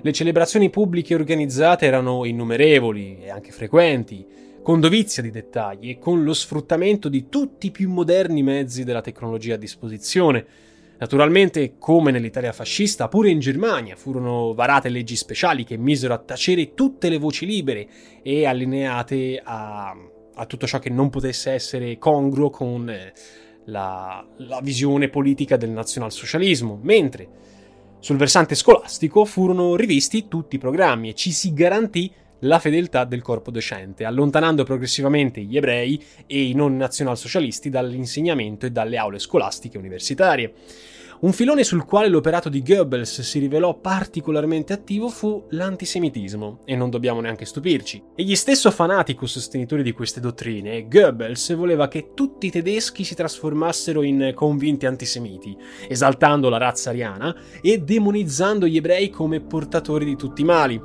Le 0.00 0.12
celebrazioni 0.12 0.70
pubbliche 0.70 1.14
organizzate 1.14 1.86
erano 1.86 2.24
innumerevoli 2.24 3.18
e 3.20 3.30
anche 3.30 3.50
frequenti, 3.50 4.24
con 4.62 4.80
dovizia 4.80 5.22
di 5.22 5.30
dettagli 5.30 5.90
e 5.90 5.98
con 5.98 6.22
lo 6.22 6.34
sfruttamento 6.34 7.08
di 7.08 7.28
tutti 7.28 7.66
i 7.66 7.70
più 7.72 7.90
moderni 7.90 8.42
mezzi 8.42 8.84
della 8.84 9.00
tecnologia 9.00 9.54
a 9.54 9.58
disposizione. 9.58 10.46
Naturalmente, 10.98 11.74
come 11.78 12.12
nell'Italia 12.12 12.52
fascista, 12.52 13.08
pure 13.08 13.30
in 13.30 13.40
Germania 13.40 13.96
furono 13.96 14.54
varate 14.54 14.88
leggi 14.88 15.16
speciali 15.16 15.64
che 15.64 15.76
misero 15.76 16.14
a 16.14 16.18
tacere 16.18 16.74
tutte 16.74 17.08
le 17.08 17.18
voci 17.18 17.46
libere 17.46 17.88
e 18.22 18.46
allineate 18.46 19.40
a, 19.42 19.96
a 20.34 20.46
tutto 20.46 20.66
ciò 20.66 20.78
che 20.78 20.90
non 20.90 21.10
potesse 21.10 21.50
essere 21.50 21.98
congruo 21.98 22.50
con 22.50 22.88
eh, 22.88 23.12
la, 23.64 24.24
la 24.36 24.60
visione 24.62 25.08
politica 25.08 25.56
del 25.56 25.70
nazionalsocialismo, 25.70 26.78
mentre 26.82 27.28
sul 28.00 28.16
versante 28.16 28.54
scolastico 28.54 29.24
furono 29.24 29.74
rivisti 29.74 30.28
tutti 30.28 30.56
i 30.56 30.58
programmi 30.58 31.08
e 31.08 31.14
ci 31.14 31.32
si 31.32 31.52
garantì 31.52 32.12
la 32.42 32.58
fedeltà 32.60 33.04
del 33.04 33.22
corpo 33.22 33.50
docente, 33.50 34.04
allontanando 34.04 34.62
progressivamente 34.62 35.40
gli 35.40 35.56
ebrei 35.56 36.00
e 36.26 36.42
i 36.42 36.54
non 36.54 36.76
nazionalsocialisti 36.76 37.68
dall'insegnamento 37.68 38.66
e 38.66 38.70
dalle 38.70 38.96
aule 38.96 39.18
scolastiche 39.18 39.78
universitarie. 39.78 40.52
Un 41.20 41.32
filone 41.32 41.64
sul 41.64 41.84
quale 41.84 42.06
l'operato 42.06 42.48
di 42.48 42.62
Goebbels 42.62 43.22
si 43.22 43.40
rivelò 43.40 43.74
particolarmente 43.74 44.72
attivo 44.72 45.08
fu 45.08 45.46
l'antisemitismo, 45.50 46.60
e 46.64 46.76
non 46.76 46.90
dobbiamo 46.90 47.20
neanche 47.20 47.44
stupirci. 47.44 48.00
Egli 48.14 48.36
stesso 48.36 48.70
fanatico 48.70 49.26
sostenitore 49.26 49.82
di 49.82 49.90
queste 49.90 50.20
dottrine, 50.20 50.86
Goebbels 50.86 51.56
voleva 51.56 51.88
che 51.88 52.12
tutti 52.14 52.46
i 52.46 52.50
tedeschi 52.52 53.02
si 53.02 53.16
trasformassero 53.16 54.02
in 54.02 54.30
convinti 54.32 54.86
antisemiti, 54.86 55.56
esaltando 55.88 56.48
la 56.48 56.58
razza 56.58 56.90
ariana 56.90 57.34
e 57.60 57.78
demonizzando 57.78 58.68
gli 58.68 58.76
ebrei 58.76 59.10
come 59.10 59.40
portatori 59.40 60.04
di 60.04 60.14
tutti 60.14 60.42
i 60.42 60.44
mali. 60.44 60.80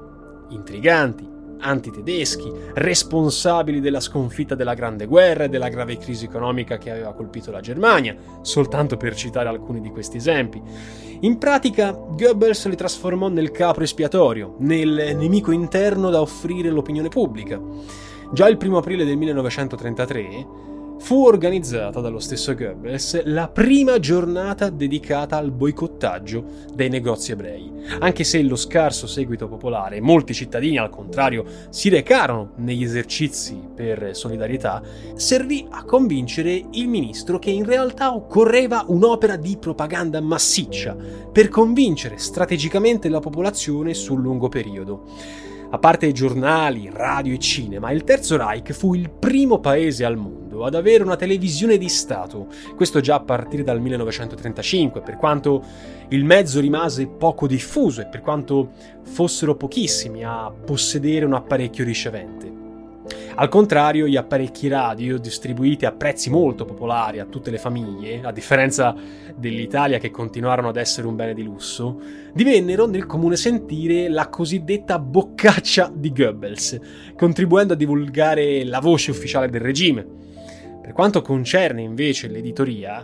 Intriganti, 0.50 1.33
antitedeschi, 1.64 2.52
responsabili 2.74 3.80
della 3.80 4.00
sconfitta 4.00 4.54
della 4.54 4.74
Grande 4.74 5.06
Guerra 5.06 5.46
e 5.46 5.50
della 5.50 5.70
grave 5.70 5.98
crisi 5.98 6.26
economica 6.26 6.78
che 6.78 6.92
aveva 6.92 7.14
colpito 7.14 7.52
la 7.52 7.62
Germania, 7.62 8.16
soltanto 8.42 8.98
per 8.98 9.16
citare 9.16 9.50
alcuni 9.50 9.82
di 9.82 9.90
questi 9.90 10.18
esempi. 10.18 10.62
In 11.22 11.38
pratica, 11.38 11.92
Goebbels 11.92 12.68
li 12.68 12.76
trasformò 12.76 13.30
nel 13.30 13.52
capro 13.52 13.84
espiatorio, 13.84 14.56
nel 14.60 15.16
nemico 15.18 15.52
interno 15.52 16.10
da 16.10 16.22
offrire 16.22 16.68
all'opinione 16.68 17.08
pubblica. 17.08 17.60
Già 18.34 18.48
il 18.48 18.58
1 18.62 18.78
aprile 18.78 19.06
del 19.06 19.16
1933 19.16 20.72
fu 21.04 21.26
organizzata 21.26 22.00
dallo 22.00 22.20
stesso 22.20 22.56
Goebbels 22.56 23.26
la 23.26 23.50
prima 23.50 24.00
giornata 24.00 24.70
dedicata 24.70 25.36
al 25.36 25.52
boicottaggio 25.52 26.46
dei 26.74 26.88
negozi 26.88 27.34
ebrei, 27.34 27.70
anche 28.00 28.24
se 28.24 28.42
lo 28.42 28.56
scarso 28.56 29.06
seguito 29.06 29.50
popolare, 29.50 30.00
molti 30.00 30.34
cittadini 30.34 30.78
al 30.78 30.90
contrario 30.90 31.44
si 31.68 31.90
recarono 31.90 32.52
negli 32.56 32.84
esercizi 32.84 33.62
per 33.76 34.16
solidarietà, 34.16 34.82
servì 35.16 35.68
a 35.72 35.84
convincere 35.84 36.68
il 36.72 36.88
ministro 36.88 37.38
che 37.38 37.52
in 37.52 37.66
realtà 37.66 38.16
occorreva 38.16 38.86
un'opera 38.88 39.36
di 39.36 39.58
propaganda 39.58 40.22
massiccia 40.22 40.96
per 41.30 41.50
convincere 41.50 42.18
strategicamente 42.18 43.10
la 43.10 43.20
popolazione 43.20 43.94
sul 43.94 44.22
lungo 44.22 44.48
periodo. 44.48 45.52
A 45.74 45.80
parte 45.80 46.12
giornali, 46.12 46.88
radio 46.94 47.34
e 47.34 47.40
cinema, 47.40 47.90
il 47.90 48.04
Terzo 48.04 48.38
Reich 48.38 48.74
fu 48.74 48.94
il 48.94 49.10
primo 49.10 49.60
paese 49.60 50.06
al 50.06 50.18
mondo 50.18 50.66
ad 50.66 50.76
avere 50.76 51.02
una 51.02 51.16
televisione 51.16 51.80
di 51.80 51.90
Stato, 51.90 52.46
questo 52.76 53.00
già 53.00 53.16
a 53.16 53.22
partire 53.22 53.64
dal 53.64 53.82
1935, 53.82 55.02
per 55.02 55.18
quanto 55.18 55.64
il 56.10 56.26
mezzo 56.26 56.60
rimase 56.60 57.08
poco 57.08 57.48
diffuso 57.48 58.02
e 58.02 58.06
per 58.06 58.22
quanto 58.22 58.74
fossero 59.02 59.56
pochissimi 59.56 60.24
a 60.24 60.52
possedere 60.52 61.26
un 61.26 61.34
apparecchio 61.34 61.84
ricevente. 61.84 62.63
Al 63.36 63.50
contrario, 63.50 64.06
gli 64.06 64.16
apparecchi 64.16 64.68
radio 64.68 65.18
distribuiti 65.18 65.86
a 65.86 65.92
prezzi 65.92 66.30
molto 66.30 66.66
popolari 66.66 67.20
a 67.20 67.26
tutte 67.26 67.50
le 67.50 67.58
famiglie, 67.58 68.22
a 68.24 68.32
differenza 68.32 68.96
dell'Italia 69.36 69.98
che 69.98 70.12
continuarono 70.12 70.70
ad 70.70 70.78
essere 70.78 71.08
un 71.08 71.16
bene 71.16 71.34
di 71.34 71.42
lusso, 71.42 72.00
divennero 72.32 72.86
nel 72.86 73.08
comune 73.08 73.36
sentire 73.36 74.08
la 74.08 74.30
cosiddetta 74.30 75.00
boccaccia 75.00 75.92
di 75.92 76.12
Goebbels, 76.14 76.80
contribuendo 77.16 77.74
a 77.74 77.76
divulgare 77.76 78.64
la 78.66 78.80
voce 78.80 79.10
ufficiale 79.10 79.50
del 79.50 79.62
regime. 79.62 80.06
Per 80.84 80.92
quanto 80.92 81.24
concerne 81.24 81.82
invece 81.82 82.28
l'editoria, 82.28 83.04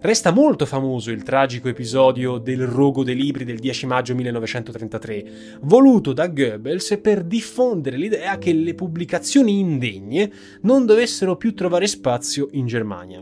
Resta 0.00 0.30
molto 0.30 0.64
famoso 0.64 1.10
il 1.10 1.24
tragico 1.24 1.66
episodio 1.66 2.38
del 2.38 2.68
rogo 2.68 3.02
dei 3.02 3.16
libri 3.16 3.42
del 3.44 3.58
10 3.58 3.86
maggio 3.86 4.14
1933, 4.14 5.58
voluto 5.62 6.12
da 6.12 6.28
Goebbels 6.28 7.00
per 7.02 7.24
diffondere 7.24 7.96
l'idea 7.96 8.38
che 8.38 8.52
le 8.52 8.74
pubblicazioni 8.74 9.58
indegne 9.58 10.30
non 10.62 10.86
dovessero 10.86 11.36
più 11.36 11.52
trovare 11.52 11.88
spazio 11.88 12.46
in 12.52 12.66
Germania. 12.66 13.20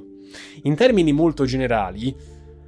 In 0.65 0.75
termini 0.75 1.13
molto 1.13 1.47
generali, 1.47 2.15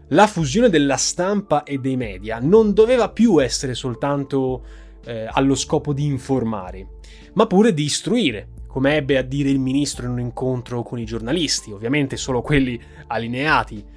la 0.09 0.27
fusione 0.27 0.71
della 0.71 0.97
stampa 0.97 1.63
e 1.63 1.77
dei 1.77 1.99
media 1.99 2.39
non 2.41 2.73
doveva 2.73 3.11
più 3.11 3.43
essere 3.43 3.75
soltanto 3.75 4.65
eh, 5.05 5.29
allo 5.31 5.55
scopo 5.55 5.93
di 5.93 6.07
informare, 6.07 6.93
ma 7.35 7.47
pure 7.47 7.75
di 7.75 7.83
istruire, 7.83 8.49
come 8.69 8.97
ebbe 8.97 9.19
a 9.19 9.23
dire 9.23 9.51
il 9.51 9.61
ministro 9.61 10.07
in 10.07 10.13
un 10.13 10.21
incontro 10.21 10.83
con 10.83 10.99
i 10.99 11.05
giornalisti, 11.05 11.73
ovviamente 11.73 12.17
solo 12.17 12.41
quelli 12.41 12.81
allineati 13.09 13.97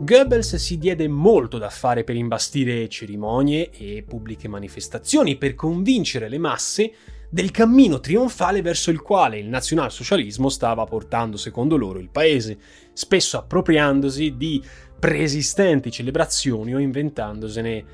Goebbels 0.00 0.54
si 0.56 0.78
diede 0.78 1.06
molto 1.06 1.58
da 1.58 1.68
fare 1.68 2.02
per 2.02 2.16
imbastire 2.16 2.88
cerimonie 2.88 3.70
e 3.70 4.04
pubbliche 4.08 4.48
manifestazioni 4.48 5.36
per 5.36 5.54
convincere 5.54 6.28
le 6.28 6.38
masse 6.38 6.92
del 7.28 7.50
cammino 7.50 8.00
trionfale 8.00 8.62
verso 8.62 8.90
il 8.90 9.02
quale 9.02 9.38
il 9.38 9.48
nazionalsocialismo 9.48 10.48
stava 10.48 10.84
portando 10.84 11.36
secondo 11.36 11.76
loro 11.76 11.98
il 11.98 12.08
paese, 12.08 12.58
spesso 12.94 13.36
appropriandosi 13.36 14.36
di 14.36 14.62
preesistenti 14.98 15.90
celebrazioni 15.90 16.74
o 16.74 16.78
inventandosene 16.78 17.84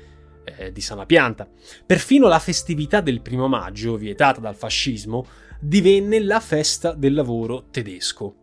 eh, 0.45 0.71
di 0.71 0.81
sana 0.81 1.05
pianta. 1.05 1.47
Perfino 1.85 2.27
la 2.27 2.39
festività 2.39 3.01
del 3.01 3.21
primo 3.21 3.47
maggio, 3.47 3.97
vietata 3.97 4.39
dal 4.39 4.55
fascismo, 4.55 5.25
divenne 5.59 6.19
la 6.19 6.39
festa 6.39 6.93
del 6.93 7.13
lavoro 7.13 7.65
tedesco. 7.71 8.35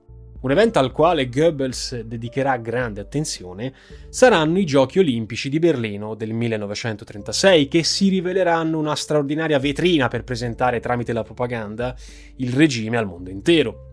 Un 0.42 0.51
evento 0.51 0.81
al 0.81 0.90
quale 0.90 1.29
Goebbels 1.29 2.01
dedicherà 2.01 2.57
grande 2.57 3.01
attenzione 3.01 3.72
saranno 4.09 4.59
i 4.59 4.64
Giochi 4.64 4.98
olimpici 4.98 5.48
di 5.48 5.61
Berlino 5.61 6.16
del 6.16 6.33
1936, 6.33 7.68
che 7.68 7.85
si 7.85 8.09
riveleranno 8.09 8.77
una 8.77 8.96
straordinaria 8.96 9.61
vetrina 9.61 10.09
per 10.09 10.25
presentare 10.25 10.81
tramite 10.81 11.12
la 11.12 11.22
propaganda 11.22 11.94
il 12.38 12.53
regime 12.53 12.96
al 12.96 13.07
mondo 13.07 13.31
intero. 13.31 13.90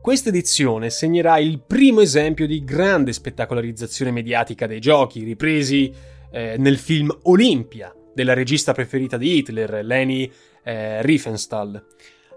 Questa 0.00 0.30
edizione 0.30 0.88
segnerà 0.88 1.38
il 1.38 1.60
primo 1.60 2.00
esempio 2.00 2.46
di 2.46 2.64
grande 2.64 3.12
spettacolarizzazione 3.12 4.10
mediatica 4.10 4.66
dei 4.66 4.80
giochi, 4.80 5.22
ripresi 5.22 5.92
eh, 6.30 6.56
nel 6.58 6.78
film 6.78 7.14
Olimpia 7.24 7.94
della 8.14 8.32
regista 8.32 8.72
preferita 8.72 9.18
di 9.18 9.36
Hitler, 9.36 9.84
Leni 9.84 10.32
eh, 10.64 11.02
Riefenstahl. 11.02 11.84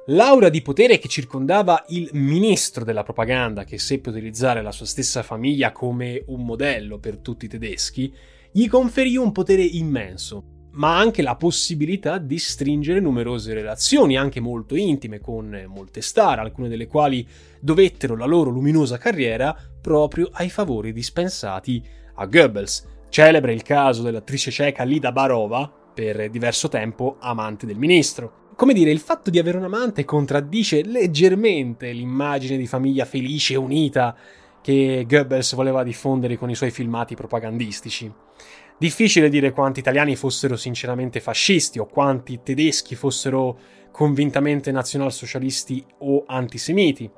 L'aura 0.10 0.50
di 0.50 0.62
potere 0.62 1.00
che 1.00 1.08
circondava 1.08 1.84
il 1.88 2.12
ministro 2.14 2.84
della 2.84 3.02
propaganda, 3.02 3.64
che 3.64 3.80
seppe 3.80 4.10
utilizzare 4.10 4.62
la 4.62 4.72
sua 4.72 4.86
stessa 4.86 5.24
famiglia 5.24 5.72
come 5.72 6.24
un 6.28 6.46
modello 6.46 7.00
per 7.00 7.18
tutti 7.18 7.46
i 7.46 7.48
tedeschi, 7.48 8.14
gli 8.52 8.68
conferì 8.68 9.18
un 9.18 9.32
potere 9.32 9.64
immenso, 9.64 10.70
ma 10.74 10.96
anche 10.96 11.24
la 11.24 11.36
possibilità 11.36 12.20
di 12.20 12.38
stringere 12.38 13.00
numerose 13.00 13.56
relazioni, 13.56 14.16
anche 14.16 14.40
molto 14.40 14.76
intime, 14.76 15.20
con 15.20 15.66
molte 15.68 16.02
star, 16.02 16.38
alcune 16.38 16.70
delle 16.70 16.86
quali 16.86 17.28
dovettero 17.60 18.16
la 18.16 18.26
loro 18.26 18.52
luminosa 18.52 19.00
carriera 19.00 19.58
proprio 19.82 20.30
ai 20.34 20.52
favori 20.52 20.94
dispensati 20.94 21.84
a 22.14 22.28
Goebbels. 22.28 22.88
Celebre 23.10 23.54
il 23.54 23.64
caso 23.64 24.04
dell'attrice 24.04 24.52
ceca 24.52 24.84
Lida 24.84 25.12
Barova, 25.12 25.68
per 25.96 26.30
diverso 26.30 26.68
tempo 26.68 27.16
amante 27.20 27.66
del 27.66 27.78
ministro 27.78 28.44
come 28.56 28.74
dire, 28.74 28.92
il 28.92 29.00
fatto 29.00 29.30
di 29.30 29.40
avere 29.40 29.58
un 29.58 29.66
amante 29.66 30.06
contraddice 30.06 30.84
leggermente 30.84 31.92
l'immagine 31.92 32.58
di 32.58 32.68
famiglia 32.68 33.06
felice 33.06 33.54
e 33.54 33.58
unita 33.58 34.16
che 34.62 35.06
Goebbels 35.08 35.54
voleva 35.56 35.84
diffondere 35.84 36.38
con 36.38 36.50
i 36.50 36.56
suoi 36.56 36.72
filmati 36.72 37.16
propagandistici. 37.16 38.12
Difficile 38.78 39.30
dire 39.30 39.52
quanti 39.52 39.80
italiani 39.80 40.16
fossero 40.16 40.56
sinceramente 40.56 41.20
fascisti 41.20 41.80
o 41.80 41.86
quanti 41.86 42.40
tedeschi 42.44 42.96
fossero 42.96 43.58
convintamente 43.92 44.72
nazionalsocialisti 44.72 45.86
o 46.00 46.24
antisemiti. 46.26 47.10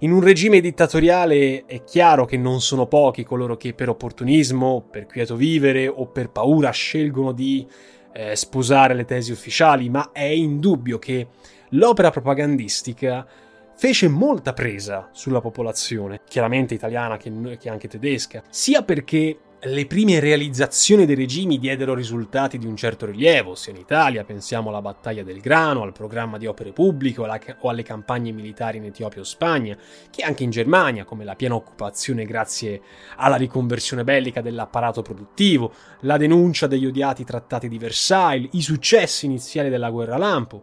In 0.00 0.12
un 0.12 0.22
regime 0.22 0.60
dittatoriale 0.60 1.66
è 1.66 1.84
chiaro 1.84 2.24
che 2.24 2.38
non 2.38 2.60
sono 2.60 2.86
pochi 2.86 3.22
coloro 3.22 3.56
che 3.56 3.74
per 3.74 3.90
opportunismo, 3.90 4.86
per 4.90 5.06
quieto 5.06 5.36
vivere 5.36 5.86
o 5.86 6.06
per 6.06 6.30
paura 6.30 6.70
scelgono 6.70 7.32
di 7.32 7.66
eh, 8.12 8.36
sposare 8.36 8.94
le 8.94 9.04
tesi 9.04 9.32
ufficiali, 9.32 9.88
ma 9.88 10.10
è 10.12 10.24
indubbio 10.24 10.98
che 10.98 11.28
l'opera 11.70 12.10
propagandistica 12.10 13.26
fece 13.74 14.08
molta 14.08 14.52
presa 14.52 15.08
sulla 15.12 15.40
popolazione, 15.40 16.20
chiaramente 16.28 16.74
italiana 16.74 17.16
che, 17.16 17.32
che 17.58 17.70
anche 17.70 17.88
tedesca, 17.88 18.42
sia 18.50 18.82
perché 18.82 19.38
le 19.62 19.84
prime 19.84 20.20
realizzazioni 20.20 21.04
dei 21.04 21.14
regimi 21.14 21.58
diedero 21.58 21.92
risultati 21.92 22.56
di 22.56 22.64
un 22.64 22.76
certo 22.76 23.04
rilievo, 23.04 23.54
sia 23.54 23.72
in 23.72 23.78
Italia, 23.78 24.24
pensiamo 24.24 24.70
alla 24.70 24.80
battaglia 24.80 25.22
del 25.22 25.40
grano, 25.40 25.82
al 25.82 25.92
programma 25.92 26.38
di 26.38 26.46
opere 26.46 26.72
pubbliche 26.72 27.20
o 27.20 27.68
alle 27.68 27.82
campagne 27.82 28.32
militari 28.32 28.78
in 28.78 28.84
Etiopia 28.84 29.20
o 29.20 29.24
Spagna, 29.24 29.76
che 30.10 30.22
anche 30.22 30.44
in 30.44 30.50
Germania, 30.50 31.04
come 31.04 31.24
la 31.24 31.34
piena 31.34 31.56
occupazione 31.56 32.24
grazie 32.24 32.80
alla 33.16 33.36
riconversione 33.36 34.02
bellica 34.02 34.40
dell'apparato 34.40 35.02
produttivo, 35.02 35.74
la 36.00 36.16
denuncia 36.16 36.66
degli 36.66 36.86
odiati 36.86 37.24
trattati 37.24 37.68
di 37.68 37.76
Versailles, 37.76 38.48
i 38.52 38.62
successi 38.62 39.26
iniziali 39.26 39.68
della 39.68 39.90
guerra 39.90 40.16
lampo, 40.16 40.62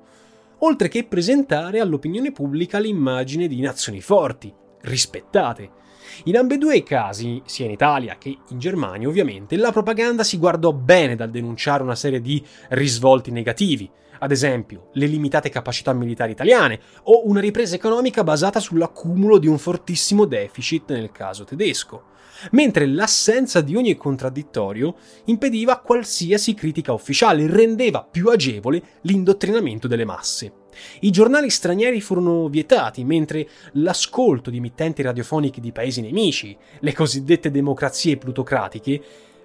oltre 0.59 0.87
che 0.87 1.03
presentare 1.03 1.79
all'opinione 1.79 2.31
pubblica 2.31 2.79
l'immagine 2.79 3.47
di 3.47 3.61
nazioni 3.61 4.01
forti, 4.01 4.51
rispettate, 4.81 5.85
in 6.25 6.37
ambedue 6.37 6.77
i 6.77 6.83
casi, 6.83 7.41
sia 7.45 7.65
in 7.65 7.71
Italia 7.71 8.17
che 8.17 8.37
in 8.49 8.59
Germania 8.59 9.07
ovviamente, 9.07 9.55
la 9.57 9.71
propaganda 9.71 10.23
si 10.23 10.37
guardò 10.37 10.73
bene 10.73 11.15
dal 11.15 11.29
denunciare 11.29 11.83
una 11.83 11.95
serie 11.95 12.21
di 12.21 12.43
risvolti 12.69 13.31
negativi, 13.31 13.89
ad 14.19 14.31
esempio 14.31 14.89
le 14.93 15.05
limitate 15.05 15.49
capacità 15.49 15.93
militari 15.93 16.31
italiane 16.31 16.79
o 17.03 17.27
una 17.27 17.39
ripresa 17.39 17.75
economica 17.75 18.23
basata 18.23 18.59
sull'accumulo 18.59 19.37
di 19.37 19.47
un 19.47 19.57
fortissimo 19.57 20.25
deficit 20.25 20.91
nel 20.91 21.11
caso 21.11 21.43
tedesco, 21.43 22.15
mentre 22.51 22.85
l'assenza 22.85 23.61
di 23.61 23.75
ogni 23.75 23.95
contraddittorio 23.95 24.95
impediva 25.25 25.79
qualsiasi 25.79 26.53
critica 26.53 26.93
ufficiale 26.93 27.43
e 27.43 27.47
rendeva 27.47 28.03
più 28.03 28.29
agevole 28.29 28.81
l'indottrinamento 29.01 29.87
delle 29.87 30.05
masse. 30.05 30.56
I 31.01 31.09
giornali 31.09 31.49
stranieri 31.49 32.01
furono 32.01 32.47
vietati, 32.47 33.03
mentre 33.03 33.47
l'ascolto 33.73 34.49
di 34.49 34.57
emittenti 34.57 35.01
radiofoniche 35.01 35.61
di 35.61 35.71
paesi 35.71 36.01
nemici, 36.01 36.55
le 36.79 36.93
cosiddette 36.93 37.51
democrazie 37.51 38.17
plutocratiche, 38.17 39.01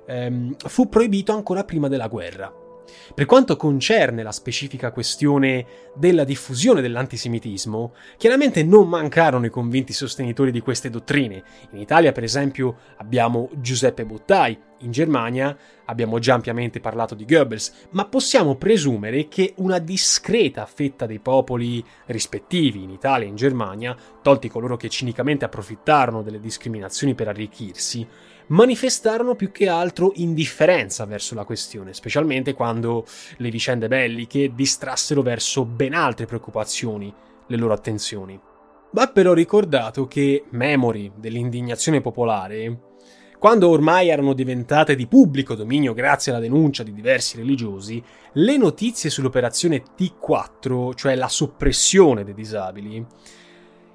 ehm, 0.06 0.56
fu 0.56 0.88
proibito 0.88 1.32
ancora 1.32 1.64
prima 1.64 1.88
della 1.88 2.08
guerra. 2.08 2.62
Per 3.14 3.26
quanto 3.26 3.57
concerne 3.57 4.22
la 4.22 4.33
specifica 4.33 4.92
questione 4.92 5.66
della 5.94 6.24
diffusione 6.24 6.81
dell'antisemitismo, 6.81 7.94
chiaramente 8.16 8.62
non 8.62 8.88
mancarono 8.88 9.46
i 9.46 9.50
convinti 9.50 9.92
sostenitori 9.92 10.50
di 10.50 10.61
queste 10.61 10.90
dottrine. 10.90 11.42
In 11.70 11.78
Italia, 11.78 12.12
per 12.12 12.24
esempio, 12.24 12.78
abbiamo 12.96 13.50
Giuseppe 13.55 14.05
Bottai, 14.05 14.59
in 14.83 14.90
Germania 14.90 15.57
abbiamo 15.87 16.18
già 16.18 16.35
ampiamente 16.35 16.81
parlato 16.81 17.14
di 17.14 17.24
Goebbels, 17.24 17.87
ma 17.90 18.07
possiamo 18.07 18.57
presumere 18.57 19.28
che 19.28 19.55
una 19.57 19.78
discreta 19.78 20.66
fetta 20.66 21.07
dei 21.07 21.18
popoli 21.18 21.85
rispettivi 22.07 22.83
in 22.83 22.90
Italia 22.90 23.26
e 23.26 23.31
in 23.31 23.37
Germania, 23.37 23.96
tolti 24.22 24.48
coloro 24.48 24.76
che 24.76 24.88
cinicamente 24.88 25.44
approfittarono 25.44 26.22
delle 26.22 26.40
discriminazioni 26.40 27.14
per 27.14 27.28
arricchirsi, 27.28 28.07
manifestarono 28.52 29.34
più 29.34 29.50
che 29.50 29.68
altro 29.68 30.12
indifferenza 30.16 31.04
verso 31.06 31.34
la 31.34 31.44
questione, 31.44 31.94
specialmente 31.94 32.52
quando 32.52 33.04
le 33.38 33.50
vicende 33.50 33.88
belliche 33.88 34.52
distrassero 34.54 35.22
verso 35.22 35.64
ben 35.64 35.94
altre 35.94 36.26
preoccupazioni 36.26 37.12
le 37.46 37.56
loro 37.56 37.72
attenzioni. 37.72 38.38
Va 38.90 39.06
però 39.08 39.32
ricordato 39.32 40.06
che, 40.06 40.44
memori 40.50 41.10
dell'indignazione 41.16 42.02
popolare, 42.02 42.90
quando 43.38 43.70
ormai 43.70 44.08
erano 44.08 44.34
diventate 44.34 44.94
di 44.94 45.06
pubblico 45.06 45.54
dominio 45.54 45.94
grazie 45.94 46.30
alla 46.30 46.40
denuncia 46.40 46.82
di 46.82 46.92
diversi 46.92 47.38
religiosi, 47.38 48.02
le 48.34 48.56
notizie 48.56 49.10
sull'operazione 49.10 49.82
T4, 49.98 50.94
cioè 50.94 51.14
la 51.16 51.28
soppressione 51.28 52.22
dei 52.22 52.34
disabili, 52.34 53.04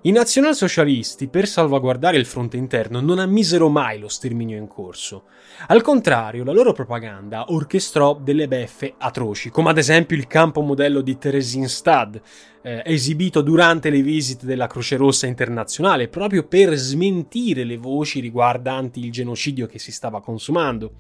i 0.08 0.12
nazionalsocialisti, 0.12 1.28
per 1.28 1.50
salvaguardare 1.50 2.16
il 2.16 2.26
fronte 2.26 2.56
interno, 2.56 3.02
non 3.02 3.20
ammisero 3.20 3.68
mai 3.68 4.00
lo 4.00 4.08
sterminio 4.08 4.58
in 4.58 4.66
corso. 4.66 5.26
Al 5.68 5.82
contrario, 5.82 6.46
la 6.46 6.54
loro 6.54 6.72
propaganda 6.72 7.52
orchestrò 7.52 8.14
delle 8.16 8.48
beffe 8.48 8.94
atroci, 8.98 9.50
come 9.50 9.70
ad 9.70 9.78
esempio 9.78 10.16
il 10.16 10.26
campo 10.26 10.62
modello 10.62 11.02
di 11.02 11.18
Theresienstadt, 11.18 12.22
eh, 12.62 12.84
esibito 12.86 13.42
durante 13.42 13.90
le 13.90 14.02
visite 14.02 14.46
della 14.46 14.68
Croce 14.68 14.96
Rossa 14.96 15.28
internazionale, 15.28 16.08
proprio 16.08 16.48
per 16.48 16.74
smentire 16.76 17.66
le 17.66 17.76
voci 17.76 18.22
riguardanti 18.22 19.04
il 19.04 19.12
genocidio 19.12 19.68
che 19.68 19.78
si 19.78 19.92
stava 19.92 20.22
consumando. 20.22 20.94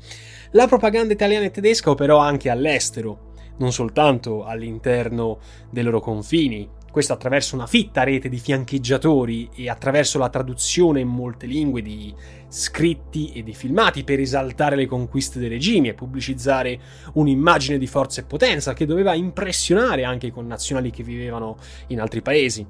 La 0.51 0.67
propaganda 0.67 1.13
italiana 1.13 1.45
e 1.45 1.51
tedesca 1.51 1.89
operò 1.89 2.17
anche 2.17 2.49
all'estero, 2.49 3.31
non 3.59 3.71
soltanto 3.71 4.43
all'interno 4.43 5.39
dei 5.71 5.83
loro 5.83 6.01
confini, 6.01 6.75
questo 6.97 7.13
attraverso 7.13 7.53
una 7.53 7.67
fitta 7.67 8.01
rete 8.01 8.27
di 8.27 8.39
fiancheggiatori 8.39 9.51
e 9.53 9.69
attraverso 9.69 10.17
la 10.17 10.29
traduzione 10.29 10.99
in 10.99 11.07
molte 11.07 11.45
lingue 11.45 11.83
di 11.83 12.11
scritti 12.47 13.33
e 13.33 13.43
di 13.43 13.53
filmati 13.53 14.03
per 14.03 14.19
esaltare 14.19 14.75
le 14.75 14.87
conquiste 14.87 15.37
dei 15.37 15.47
regimi 15.47 15.89
e 15.89 15.93
pubblicizzare 15.93 16.79
un'immagine 17.13 17.77
di 17.77 17.85
forza 17.85 18.21
e 18.21 18.23
potenza 18.23 18.73
che 18.73 18.87
doveva 18.87 19.13
impressionare 19.13 20.05
anche 20.05 20.25
i 20.25 20.31
connazionali 20.31 20.89
che 20.89 21.03
vivevano 21.03 21.57
in 21.89 22.01
altri 22.01 22.23
paesi. 22.23 22.65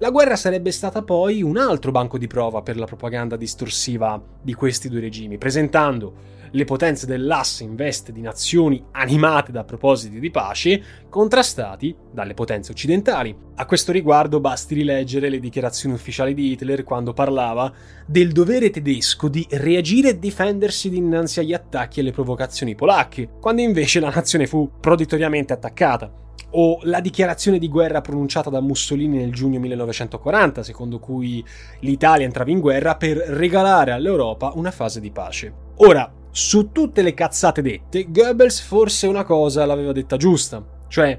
La 0.00 0.10
guerra 0.10 0.36
sarebbe 0.36 0.70
stata 0.70 1.00
poi 1.00 1.40
un 1.40 1.56
altro 1.56 1.92
banco 1.92 2.18
di 2.18 2.26
prova 2.26 2.60
per 2.60 2.76
la 2.76 2.84
propaganda 2.84 3.36
distorsiva 3.36 4.22
di 4.42 4.52
questi 4.52 4.90
due 4.90 5.00
regimi, 5.00 5.38
presentando 5.38 6.35
le 6.50 6.64
potenze 6.64 7.06
dell'asse 7.06 7.64
in 7.64 7.74
veste 7.74 8.12
di 8.12 8.20
nazioni 8.20 8.82
animate 8.92 9.52
da 9.52 9.64
propositi 9.64 10.20
di 10.20 10.30
pace, 10.30 10.82
contrastati 11.08 11.94
dalle 12.12 12.34
potenze 12.34 12.72
occidentali. 12.72 13.36
A 13.56 13.66
questo 13.66 13.92
riguardo 13.92 14.40
basti 14.40 14.74
rileggere 14.74 15.28
le 15.28 15.38
dichiarazioni 15.38 15.94
ufficiali 15.94 16.34
di 16.34 16.52
Hitler 16.52 16.84
quando 16.84 17.12
parlava 17.12 17.72
del 18.06 18.32
dovere 18.32 18.70
tedesco 18.70 19.28
di 19.28 19.46
reagire 19.50 20.10
e 20.10 20.18
difendersi 20.18 20.90
dinanzi 20.90 21.40
agli 21.40 21.54
attacchi 21.54 21.98
e 21.98 22.02
alle 22.02 22.12
provocazioni 22.12 22.74
polacche, 22.74 23.30
quando 23.40 23.62
invece 23.62 24.00
la 24.00 24.10
nazione 24.10 24.46
fu 24.46 24.70
proditoriamente 24.80 25.52
attaccata 25.52 26.24
o 26.50 26.78
la 26.82 27.00
dichiarazione 27.00 27.58
di 27.58 27.68
guerra 27.68 28.00
pronunciata 28.00 28.50
da 28.50 28.60
Mussolini 28.60 29.18
nel 29.18 29.32
giugno 29.32 29.58
1940, 29.58 30.62
secondo 30.62 30.98
cui 30.98 31.44
l'Italia 31.80 32.24
entrava 32.24 32.50
in 32.50 32.60
guerra 32.60 32.96
per 32.96 33.16
regalare 33.16 33.92
all'Europa 33.92 34.52
una 34.54 34.70
fase 34.70 35.00
di 35.00 35.10
pace. 35.10 35.52
Ora, 35.76 36.10
su 36.36 36.70
tutte 36.70 37.00
le 37.00 37.14
cazzate 37.14 37.62
dette, 37.62 38.10
Goebbels 38.10 38.60
forse 38.60 39.06
una 39.06 39.24
cosa 39.24 39.64
l'aveva 39.64 39.92
detta 39.92 40.18
giusta, 40.18 40.62
cioè 40.86 41.18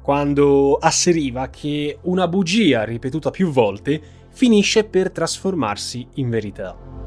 quando 0.00 0.78
asseriva 0.80 1.50
che 1.50 1.98
una 2.04 2.26
bugia 2.28 2.82
ripetuta 2.82 3.30
più 3.30 3.50
volte 3.50 4.00
finisce 4.30 4.84
per 4.84 5.10
trasformarsi 5.10 6.08
in 6.14 6.30
verità. 6.30 7.03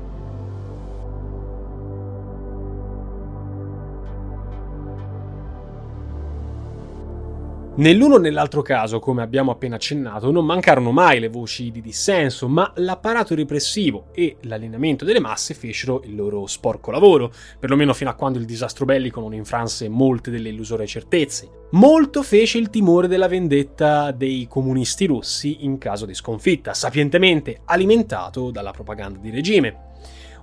Nell'uno 7.78 8.16
o 8.16 8.18
nell'altro 8.18 8.64
caso, 8.64 8.98
come 8.98 9.22
abbiamo 9.22 9.52
appena 9.52 9.76
accennato, 9.76 10.32
non 10.32 10.44
mancarono 10.46 10.92
mai 10.92 11.20
le 11.20 11.28
voci 11.28 11.70
di 11.70 11.80
dissenso, 11.80 12.48
ma 12.48 12.74
l'apparato 12.78 13.36
repressivo 13.36 14.08
e 14.14 14.38
l'allineamento 14.42 15.06
delle 15.06 15.20
masse 15.20 15.54
fecero 15.54 16.02
il 16.04 16.16
loro 16.16 16.48
sporco 16.48 16.90
lavoro, 16.90 17.32
perlomeno 17.60 17.94
fino 17.94 18.10
a 18.10 18.16
quando 18.16 18.40
il 18.40 18.46
disastro 18.46 18.86
bellico 18.86 19.20
non 19.20 19.36
infranse 19.36 19.90
molte 19.90 20.32
delle 20.32 20.50
illusorie 20.50 20.88
certezze. 20.88 21.66
Molto 21.74 22.24
fece 22.24 22.58
il 22.58 22.72
timore 22.72 23.08
della 23.08 23.28
vendetta 23.28 24.10
dei 24.10 24.48
comunisti 24.50 25.06
russi 25.06 25.64
in 25.64 25.78
caso 25.78 26.08
di 26.08 26.16
sconfitta, 26.16 26.74
sapientemente 26.74 27.62
alimentato 27.66 28.50
dalla 28.50 28.72
propaganda 28.72 29.20
di 29.20 29.30
regime. 29.30 29.87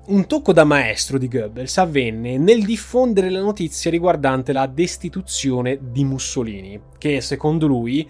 Un 0.07 0.27
tocco 0.27 0.53
da 0.53 0.65
maestro 0.65 1.17
di 1.17 1.29
Goebbels 1.29 1.79
avvenne 1.79 2.37
nel 2.37 2.63
diffondere 2.63 3.31
la 3.31 3.41
notizia 3.41 3.91
riguardante 3.91 4.53
la 4.53 4.67
destituzione 4.67 5.79
di 5.81 6.05
Mussolini, 6.05 6.79
che 6.99 7.23
secondo 7.23 7.67
lui, 7.67 8.07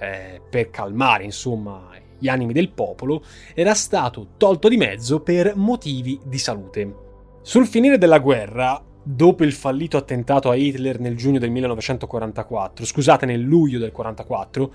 eh, 0.00 0.40
per 0.50 0.70
calmare 0.70 1.22
insomma 1.22 1.90
gli 2.18 2.26
animi 2.26 2.52
del 2.52 2.70
popolo, 2.70 3.22
era 3.54 3.74
stato 3.74 4.30
tolto 4.36 4.68
di 4.68 4.76
mezzo 4.76 5.20
per 5.20 5.54
motivi 5.54 6.18
di 6.24 6.38
salute. 6.38 6.94
Sul 7.42 7.68
finire 7.68 7.96
della 7.96 8.18
guerra, 8.18 8.82
dopo 9.00 9.44
il 9.44 9.52
fallito 9.52 9.96
attentato 9.96 10.50
a 10.50 10.56
Hitler 10.56 10.98
nel 10.98 11.16
giugno 11.16 11.38
del 11.38 11.50
1944, 11.52 12.84
scusate, 12.84 13.24
nel 13.24 13.40
luglio 13.40 13.78
del 13.78 13.92
1944, 13.92 14.72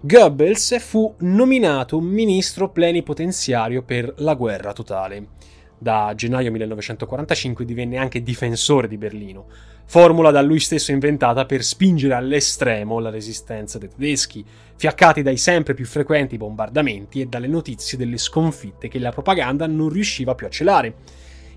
Goebbels 0.00 0.80
fu 0.80 1.14
nominato 1.18 2.00
ministro 2.00 2.70
plenipotenziario 2.70 3.82
per 3.84 4.14
la 4.16 4.34
guerra 4.34 4.72
totale 4.72 5.36
da 5.78 6.12
gennaio 6.14 6.50
1945 6.50 7.64
divenne 7.64 7.96
anche 7.96 8.22
difensore 8.22 8.88
di 8.88 8.98
Berlino, 8.98 9.46
formula 9.86 10.30
da 10.30 10.42
lui 10.42 10.60
stesso 10.60 10.90
inventata 10.90 11.46
per 11.46 11.62
spingere 11.62 12.14
all'estremo 12.14 12.98
la 12.98 13.10
resistenza 13.10 13.78
dei 13.78 13.88
tedeschi, 13.88 14.44
fiaccati 14.76 15.22
dai 15.22 15.36
sempre 15.36 15.74
più 15.74 15.86
frequenti 15.86 16.36
bombardamenti 16.36 17.20
e 17.20 17.26
dalle 17.26 17.46
notizie 17.46 17.96
delle 17.96 18.18
sconfitte 18.18 18.88
che 18.88 18.98
la 18.98 19.12
propaganda 19.12 19.66
non 19.66 19.88
riusciva 19.88 20.34
più 20.34 20.46
a 20.46 20.50
celare. 20.50 20.94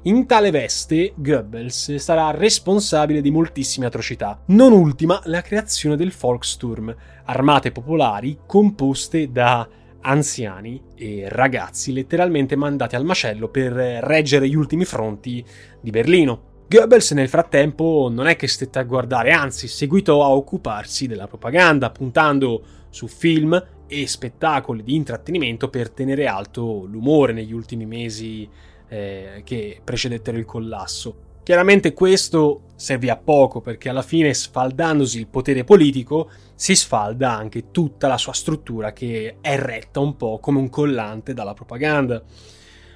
In 0.04 0.26
tale 0.26 0.50
veste, 0.50 1.14
Goebbels 1.16 1.96
sarà 1.96 2.32
responsabile 2.32 3.22
di 3.22 3.30
moltissime 3.30 3.86
atrocità, 3.86 4.42
non 4.48 4.72
ultima 4.72 5.22
la 5.26 5.42
creazione 5.42 5.96
del 5.96 6.12
Volkssturm, 6.18 6.96
armate 7.26 7.72
popolari 7.72 8.40
composte 8.48 9.32
da 9.32 9.68
anziani 10.02 10.82
e 10.96 11.26
ragazzi 11.30 11.94
letteralmente 11.94 12.56
mandati 12.56 12.96
al 12.96 13.06
macello 13.06 13.50
per 13.50 13.72
reggere 13.72 14.48
gli 14.48 14.56
ultimi 14.56 14.86
fronti 14.86 15.44
di 15.80 15.90
Berlino. 15.90 16.50
Goebbels 16.68 17.12
nel 17.12 17.28
frattempo 17.28 18.10
non 18.12 18.28
è 18.28 18.36
che 18.36 18.48
stette 18.48 18.80
a 18.80 18.84
guardare, 18.84 19.32
anzi 19.32 19.68
seguitò 19.68 20.24
a 20.24 20.30
occuparsi 20.30 21.06
della 21.06 21.28
propaganda, 21.28 21.90
puntando 21.90 22.64
su 22.90 23.08
film 23.08 23.62
e 23.88 24.08
spettacoli 24.08 24.84
di 24.84 24.96
intrattenimento 24.96 25.70
per 25.70 25.90
tenere 25.90 26.28
alto 26.28 26.86
l'umore 26.86 27.34
negli 27.34 27.52
ultimi 27.52 27.86
mesi 27.86 28.48
eh, 28.88 29.42
che 29.44 29.82
precedettero 29.84 30.38
il 30.38 30.46
collasso. 30.46 31.30
Chiaramente 31.44 31.92
questo 31.92 32.71
servì 32.82 33.10
a 33.10 33.16
poco 33.16 33.62
perché 33.62 33.90
alla 33.90 34.02
fine 34.02 34.34
sfaldandosi 34.34 35.20
il 35.20 35.28
potere 35.28 35.64
politico 35.64 36.32
si 36.56 36.76
sfalda 36.76 37.32
anche 37.32 37.70
tutta 37.70 38.08
la 38.08 38.18
sua 38.18 38.34
struttura 38.34 38.92
che 38.92 39.38
è 39.40 39.56
retta 39.56 40.00
un 40.00 40.18
po' 40.18 40.40
come 40.40 40.58
un 40.58 40.68
collante 40.68 41.36
dalla 41.36 41.54
propaganda. 41.54 42.24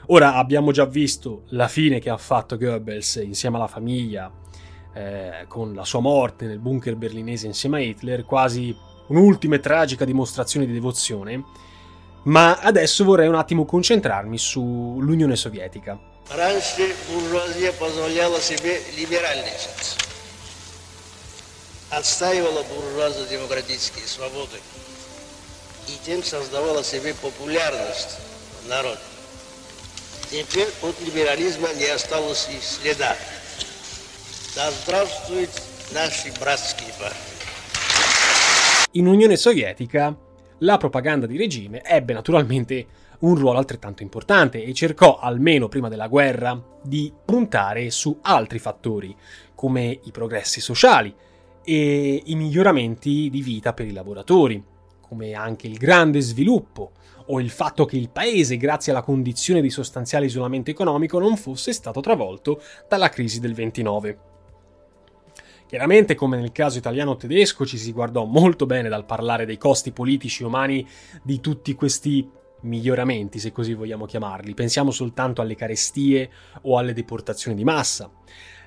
Ora 0.08 0.36
abbiamo 0.36 0.72
già 0.72 0.86
visto 0.86 1.44
la 1.50 1.68
fine 1.68 2.00
che 2.00 2.10
ha 2.10 2.18
fatto 2.18 2.58
Goebbels 2.58 3.22
insieme 3.24 3.58
alla 3.58 3.68
famiglia 3.68 4.32
eh, 4.96 5.46
con 5.48 5.76
la 5.76 5.86
sua 5.86 6.00
morte 6.00 6.48
nel 6.48 6.60
bunker 6.60 6.96
berlinese 6.96 7.46
insieme 7.46 7.78
a 7.78 7.82
Hitler, 7.82 8.26
quasi 8.26 8.76
un'ultima 9.10 9.54
e 9.54 9.60
tragica 9.60 10.04
dimostrazione 10.04 10.66
di 10.66 10.74
devozione, 10.74 11.44
ma 12.24 12.58
adesso 12.60 13.04
vorrei 13.04 13.28
un 13.28 13.36
attimo 13.36 13.66
concentrarmi 13.66 14.36
sull'Unione 14.36 15.36
Sovietica. 15.36 16.15
Раньше 16.30 16.96
буржуазия 17.10 17.72
позволяла 17.74 18.42
себе 18.42 18.82
либеральничать, 18.98 19.98
отстаивала 21.92 22.64
буржуазно-демократические 22.64 24.08
свободы 24.08 24.58
и 25.88 25.92
тем 26.04 26.24
создавала 26.24 26.84
себе 26.84 27.14
популярность 27.14 28.18
в 28.64 28.68
народе. 28.68 29.00
Теперь 30.32 30.68
от 30.82 31.00
либерализма 31.02 31.72
не 31.74 31.86
осталось 31.86 32.48
и 32.50 32.60
следа. 32.60 33.16
Да 34.56 34.72
здравствуют 34.72 35.52
наши 35.92 36.32
братские 36.40 36.90
партии. 37.00 37.20
In 38.94 39.08
Unione 39.08 39.38
Sovietica 39.38 40.16
la 40.60 40.78
propaganda 40.78 41.28
di 41.28 41.38
regime 41.38 41.84
ebbe 41.84 42.14
naturalmente 42.14 42.88
un 43.26 43.36
ruolo 43.36 43.58
altrettanto 43.58 44.04
importante 44.04 44.64
e 44.64 44.74
cercò, 44.74 45.18
almeno 45.18 45.68
prima 45.68 45.90
della 45.90 46.08
guerra, 46.08 46.62
di 46.82 47.12
puntare 47.26 47.90
su 47.90 48.20
altri 48.22 48.60
fattori, 48.60 49.16
come 49.56 50.00
i 50.04 50.12
progressi 50.12 50.62
sociali 50.62 51.14
e 51.64 52.22
i 52.26 52.36
miglioramenti 52.36 53.30
di 53.32 53.42
vita 53.42 53.74
per 53.74 53.88
i 53.88 53.92
lavoratori, 53.92 54.64
come 55.02 55.34
anche 55.34 55.68
il 55.68 55.78
grande 55.78 56.20
sviluppo 56.22 56.92
o 57.28 57.40
il 57.40 57.50
fatto 57.50 57.86
che 57.86 57.98
il 57.98 58.10
paese, 58.10 58.58
grazie 58.58 58.92
alla 58.92 59.02
condizione 59.02 59.62
di 59.62 59.72
sostanziale 59.72 60.28
isolamento 60.28 60.70
economico, 60.70 61.18
non 61.18 61.36
fosse 61.38 61.74
stato 61.74 62.02
travolto 62.02 62.62
dalla 62.88 63.10
crisi 63.10 63.40
del 63.40 63.56
29. 63.56 64.20
Chiaramente, 65.66 66.14
come 66.14 66.38
nel 66.38 66.52
caso 66.52 66.78
italiano-tedesco, 66.78 67.66
ci 67.66 67.80
si 67.80 67.92
guardò 67.92 68.24
molto 68.26 68.68
bene 68.68 68.88
dal 68.88 69.06
parlare 69.06 69.48
dei 69.48 69.58
costi 69.58 69.92
politici 69.92 70.44
e 70.44 70.46
umani 70.46 70.88
di 71.24 71.40
tutti 71.40 71.74
questi 71.74 72.30
miglioramenti, 72.66 73.40
se 73.40 73.52
così 73.52 73.74
vogliamo 73.74 74.06
chiamarli. 74.06 74.54
Pensiamo 74.54 74.92
soltanto 74.92 75.42
alle 75.42 75.56
carestie 75.56 76.30
o 76.64 76.78
alle 76.78 76.94
deportazioni 76.94 77.56
di 77.56 77.64
massa. 77.64 78.12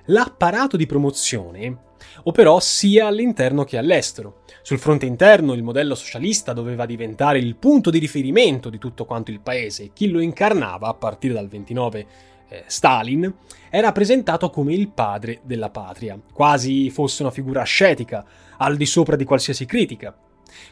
L'apparato 0.07 0.77
di 0.77 0.87
promozione 0.87 1.87
operò 2.25 2.59
sia 2.61 3.07
all'interno 3.07 3.65
che 3.65 3.77
all'estero. 3.77 4.43
Sul 4.63 4.79
fronte 4.79 5.07
interno 5.07 5.53
il 5.53 5.63
modello 5.63 5.95
socialista 5.95 6.53
doveva 6.53 6.87
diventare 6.87 7.39
il 7.39 7.57
punto 7.57 7.91
di 7.91 7.99
riferimento 7.99 8.71
di 8.71 8.79
tutto 8.79 9.05
quanto 9.05 9.31
il 9.31 9.41
paese 9.41 9.85
e 9.85 9.91
chi 9.93 10.09
lo 10.09 10.21
incarnava 10.21 10.89
a 10.89 10.95
partire 10.95 11.35
dal 11.35 11.49
29 11.49 12.07
eh, 12.49 12.65
Stalin 12.67 13.33
era 13.69 13.93
presentato 13.93 14.49
come 14.51 14.73
il 14.73 14.89
padre 14.89 15.41
della 15.43 15.71
patria, 15.71 16.19
quasi 16.33 16.89
fosse 16.91 17.23
una 17.23 17.31
figura 17.31 17.61
ascetica, 17.61 18.25
al 18.57 18.77
di 18.77 18.87
sopra 18.87 19.17
di 19.17 19.25
qualsiasi 19.25 19.67
critica. 19.67 20.17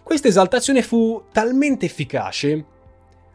Questa 0.02 0.28
esaltazione 0.28 0.82
fu 0.82 1.24
talmente 1.30 1.84
efficace 1.84 2.64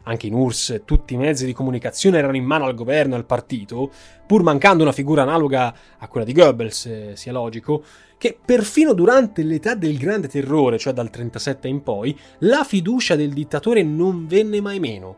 anche 0.04 0.26
in 0.26 0.34
URSS 0.34 0.82
tutti 0.84 1.14
i 1.14 1.16
mezzi 1.16 1.46
di 1.46 1.52
comunicazione 1.52 2.18
erano 2.18 2.36
in 2.36 2.44
mano 2.44 2.64
al 2.64 2.74
governo 2.74 3.14
e 3.14 3.18
al 3.18 3.24
partito, 3.24 3.90
pur 4.26 4.42
mancando 4.42 4.82
una 4.82 4.92
figura 4.92 5.22
analoga 5.22 5.74
a 5.98 6.08
quella 6.08 6.26
di 6.26 6.32
Goebbels, 6.32 6.86
eh, 6.86 7.12
sia 7.14 7.32
logico, 7.32 7.82
che 8.18 8.38
perfino 8.44 8.92
durante 8.92 9.42
l'età 9.42 9.74
del 9.74 9.98
grande 9.98 10.28
terrore, 10.28 10.78
cioè 10.78 10.92
dal 10.92 11.10
37 11.10 11.68
in 11.68 11.82
poi, 11.82 12.16
la 12.38 12.64
fiducia 12.64 13.16
del 13.16 13.32
dittatore 13.32 13.82
non 13.82 14.26
venne 14.26 14.60
mai 14.60 14.78
meno. 14.78 15.16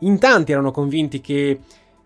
In 0.00 0.18
tanti 0.18 0.52
erano 0.52 0.70
convinti 0.70 1.20
che 1.20 1.60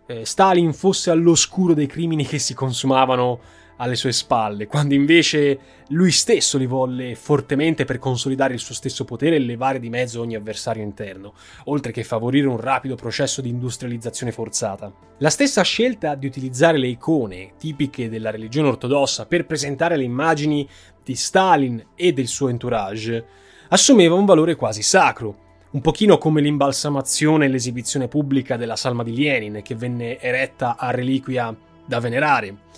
eh, 0.07 0.25
Stalin 0.25 0.73
fosse 0.73 1.11
all'oscuro 1.11 1.73
dei 1.73 1.87
crimini 1.87 2.27
che 2.27 2.39
si 2.39 2.55
consumavano 2.55 3.39
alle 3.81 3.97
sue 3.97 4.13
spalle, 4.13 4.67
quando 4.67 4.93
invece 4.93 5.59
lui 5.89 6.11
stesso 6.11 6.59
li 6.59 6.67
volle 6.67 7.15
fortemente 7.15 7.87
per 7.87 7.99
consolidare 7.99 8.53
il 8.53 8.61
suo 8.61 8.75
stesso 8.75 9.05
potere 9.05 9.37
e 9.37 9.39
levare 9.39 9.81
di 9.81 9.89
mezzo 9.89 10.21
ogni 10.21 10.37
avversario 10.37 10.83
interno, 10.83 11.33
oltre 11.65 11.91
che 11.91 12.05
favorire 12.05 12.47
un 12.47 12.61
rapido 12.61 12.95
processo 12.95 13.41
di 13.41 13.49
industrializzazione 13.49 14.33
forzata. 14.33 14.93
La 15.19 15.31
stessa 15.31 15.63
scelta 15.63 16.15
di 16.15 16.27
utilizzare 16.27 16.77
le 16.77 16.89
icone 16.89 17.53
tipiche 17.59 18.11
della 18.11 18.31
religione 18.31 18.69
ortodossa 18.69 19.25
per 19.25 19.47
presentare 19.47 19.97
le 19.97 20.05
immagini 20.05 20.69
di 21.03 21.15
Stalin 21.15 21.83
e 21.95 22.13
del 22.13 22.29
suo 22.29 22.49
entourage 22.49 23.25
assumeva 23.69 24.15
un 24.15 24.27
valore 24.27 24.57
quasi 24.57 24.83
sacro, 24.83 25.49
un 25.71 25.81
pochino 25.81 26.19
come 26.19 26.43
l'imbalsamazione 26.43 27.47
e 27.47 27.49
l'esibizione 27.49 28.09
pubblica 28.09 28.59
della 28.59 28.77
salma 28.77 29.03
di 29.03 29.17
Lenin 29.17 29.63
che 29.63 29.75
venne 29.75 30.21
eretta 30.21 30.77
a 30.77 30.91
reliquia 30.91 31.57
da 31.87 31.99
venerare. 31.99 32.69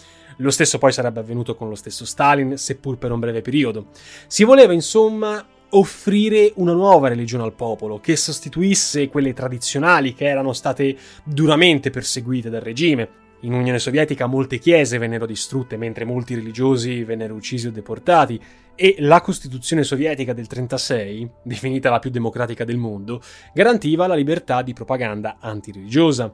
Lo 0.43 0.51
stesso 0.51 0.79
poi 0.79 0.91
sarebbe 0.91 1.21
avvenuto 1.21 1.55
con 1.55 1.69
lo 1.69 1.77
stesso 1.77 2.05
Stalin, 2.05 2.59
seppur 2.59 2.99
per 2.99 3.13
un 3.13 3.21
breve 3.21 3.43
periodo. 3.43 3.87
Si 4.27 4.43
voleva 4.43 4.73
insomma 4.73 5.47
offrire 5.71 6.53
una 6.57 6.73
nuova 6.73 7.07
religione 7.09 7.45
al 7.45 7.55
popolo, 7.55 8.01
che 8.01 8.17
sostituisse 8.17 9.09
quelle 9.09 9.33
tradizionali 9.33 10.15
che 10.15 10.27
erano 10.27 10.53
state 10.53 10.97
duramente 11.25 11.91
perseguite 11.91 12.51
dal 12.51 12.61
regime. 12.61 13.21
In 13.43 13.53
Unione 13.53 13.79
Sovietica 13.79 14.27
molte 14.27 14.59
chiese 14.59 14.99
vennero 14.99 15.27
distrutte 15.27 15.77
mentre 15.77 16.05
molti 16.05 16.35
religiosi 16.35 17.05
vennero 17.05 17.35
uccisi 17.35 17.69
o 17.69 17.71
deportati 17.71 18.41
e 18.75 18.97
la 18.99 19.21
Costituzione 19.21 19.85
sovietica 19.85 20.33
del 20.33 20.47
1936, 20.51 21.31
definita 21.45 21.89
la 21.89 22.01
più 22.01 22.11
democratica 22.11 22.65
del 22.65 22.79
mondo, 22.79 23.21
garantiva 23.55 24.09
la 24.09 24.15
libertà 24.15 24.63
di 24.63 24.73
propaganda 24.73 25.37
antireligiosa. 25.39 26.33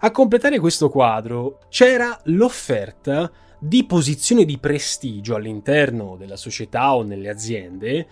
A 0.00 0.10
completare 0.10 0.58
questo 0.58 0.90
quadro 0.90 1.60
c'era 1.70 2.18
l'offerta 2.24 3.30
di 3.58 3.84
posizione 3.84 4.44
di 4.44 4.58
prestigio 4.58 5.34
all'interno 5.34 6.16
della 6.16 6.36
società 6.36 6.94
o 6.94 7.02
nelle 7.02 7.28
aziende 7.28 8.06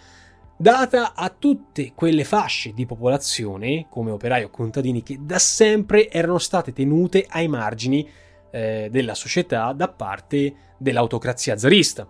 data 0.56 1.14
a 1.14 1.28
tutte 1.30 1.92
quelle 1.94 2.24
fasce 2.24 2.72
di 2.72 2.86
popolazione, 2.86 3.86
come 3.90 4.10
operai 4.10 4.44
o 4.44 4.50
contadini, 4.50 5.02
che 5.02 5.18
da 5.20 5.38
sempre 5.38 6.10
erano 6.10 6.38
state 6.38 6.72
tenute 6.72 7.26
ai 7.28 7.48
margini 7.48 8.08
eh, 8.50 8.88
della 8.90 9.14
società 9.14 9.72
da 9.72 9.88
parte 9.88 10.54
dell'autocrazia 10.78 11.56
zarista. 11.56 12.08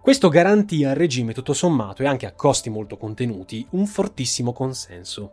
Questo 0.00 0.28
garantì 0.28 0.84
al 0.84 0.94
regime 0.94 1.34
tutto 1.34 1.52
sommato 1.52 2.02
e 2.02 2.06
anche 2.06 2.26
a 2.26 2.32
costi 2.32 2.70
molto 2.70 2.96
contenuti 2.96 3.66
un 3.70 3.86
fortissimo 3.86 4.52
consenso. 4.52 5.32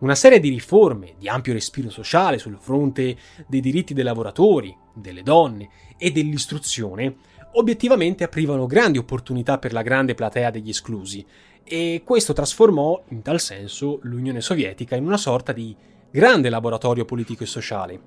Una 0.00 0.14
serie 0.14 0.40
di 0.40 0.50
riforme 0.50 1.14
di 1.18 1.28
ampio 1.28 1.54
respiro 1.54 1.88
sociale 1.88 2.38
sul 2.38 2.58
fronte 2.60 3.16
dei 3.46 3.60
diritti 3.60 3.94
dei 3.94 4.04
lavoratori, 4.04 4.76
delle 4.92 5.22
donne 5.22 5.68
e 5.98 6.10
dell'istruzione 6.10 7.16
obiettivamente 7.52 8.24
aprivano 8.24 8.66
grandi 8.66 8.98
opportunità 8.98 9.58
per 9.58 9.72
la 9.72 9.82
grande 9.82 10.14
platea 10.14 10.50
degli 10.50 10.70
esclusi 10.70 11.24
e 11.62 12.02
questo 12.04 12.32
trasformò 12.32 13.04
in 13.08 13.22
tal 13.22 13.40
senso 13.40 14.00
l'Unione 14.02 14.40
Sovietica 14.40 14.96
in 14.96 15.06
una 15.06 15.16
sorta 15.16 15.52
di 15.52 15.74
grande 16.10 16.48
laboratorio 16.48 17.04
politico 17.04 17.42
e 17.42 17.46
sociale. 17.46 18.00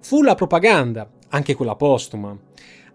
Fu 0.00 0.22
la 0.22 0.34
propaganda, 0.34 1.08
anche 1.28 1.54
quella 1.54 1.76
postuma, 1.76 2.36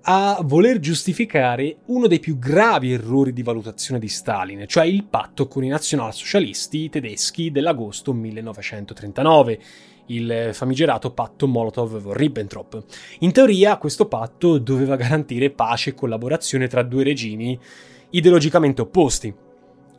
a 0.03 0.39
voler 0.43 0.79
giustificare 0.79 1.77
uno 1.85 2.07
dei 2.07 2.19
più 2.19 2.39
gravi 2.39 2.91
errori 2.91 3.33
di 3.33 3.43
valutazione 3.43 3.99
di 3.99 4.07
Stalin, 4.07 4.65
cioè 4.67 4.85
il 4.85 5.03
patto 5.03 5.47
con 5.47 5.63
i 5.63 5.67
nazionalsocialisti 5.67 6.89
tedeschi 6.89 7.51
dell'agosto 7.51 8.11
1939, 8.11 9.59
il 10.07 10.49
famigerato 10.53 11.11
patto 11.11 11.47
Molotov-Ribbentrop. 11.47 12.83
In 13.19 13.31
teoria 13.31 13.77
questo 13.77 14.07
patto 14.07 14.57
doveva 14.57 14.95
garantire 14.95 15.49
pace 15.49 15.91
e 15.91 15.93
collaborazione 15.93 16.67
tra 16.67 16.83
due 16.83 17.03
regimi 17.03 17.59
ideologicamente 18.11 18.81
opposti. 18.81 19.33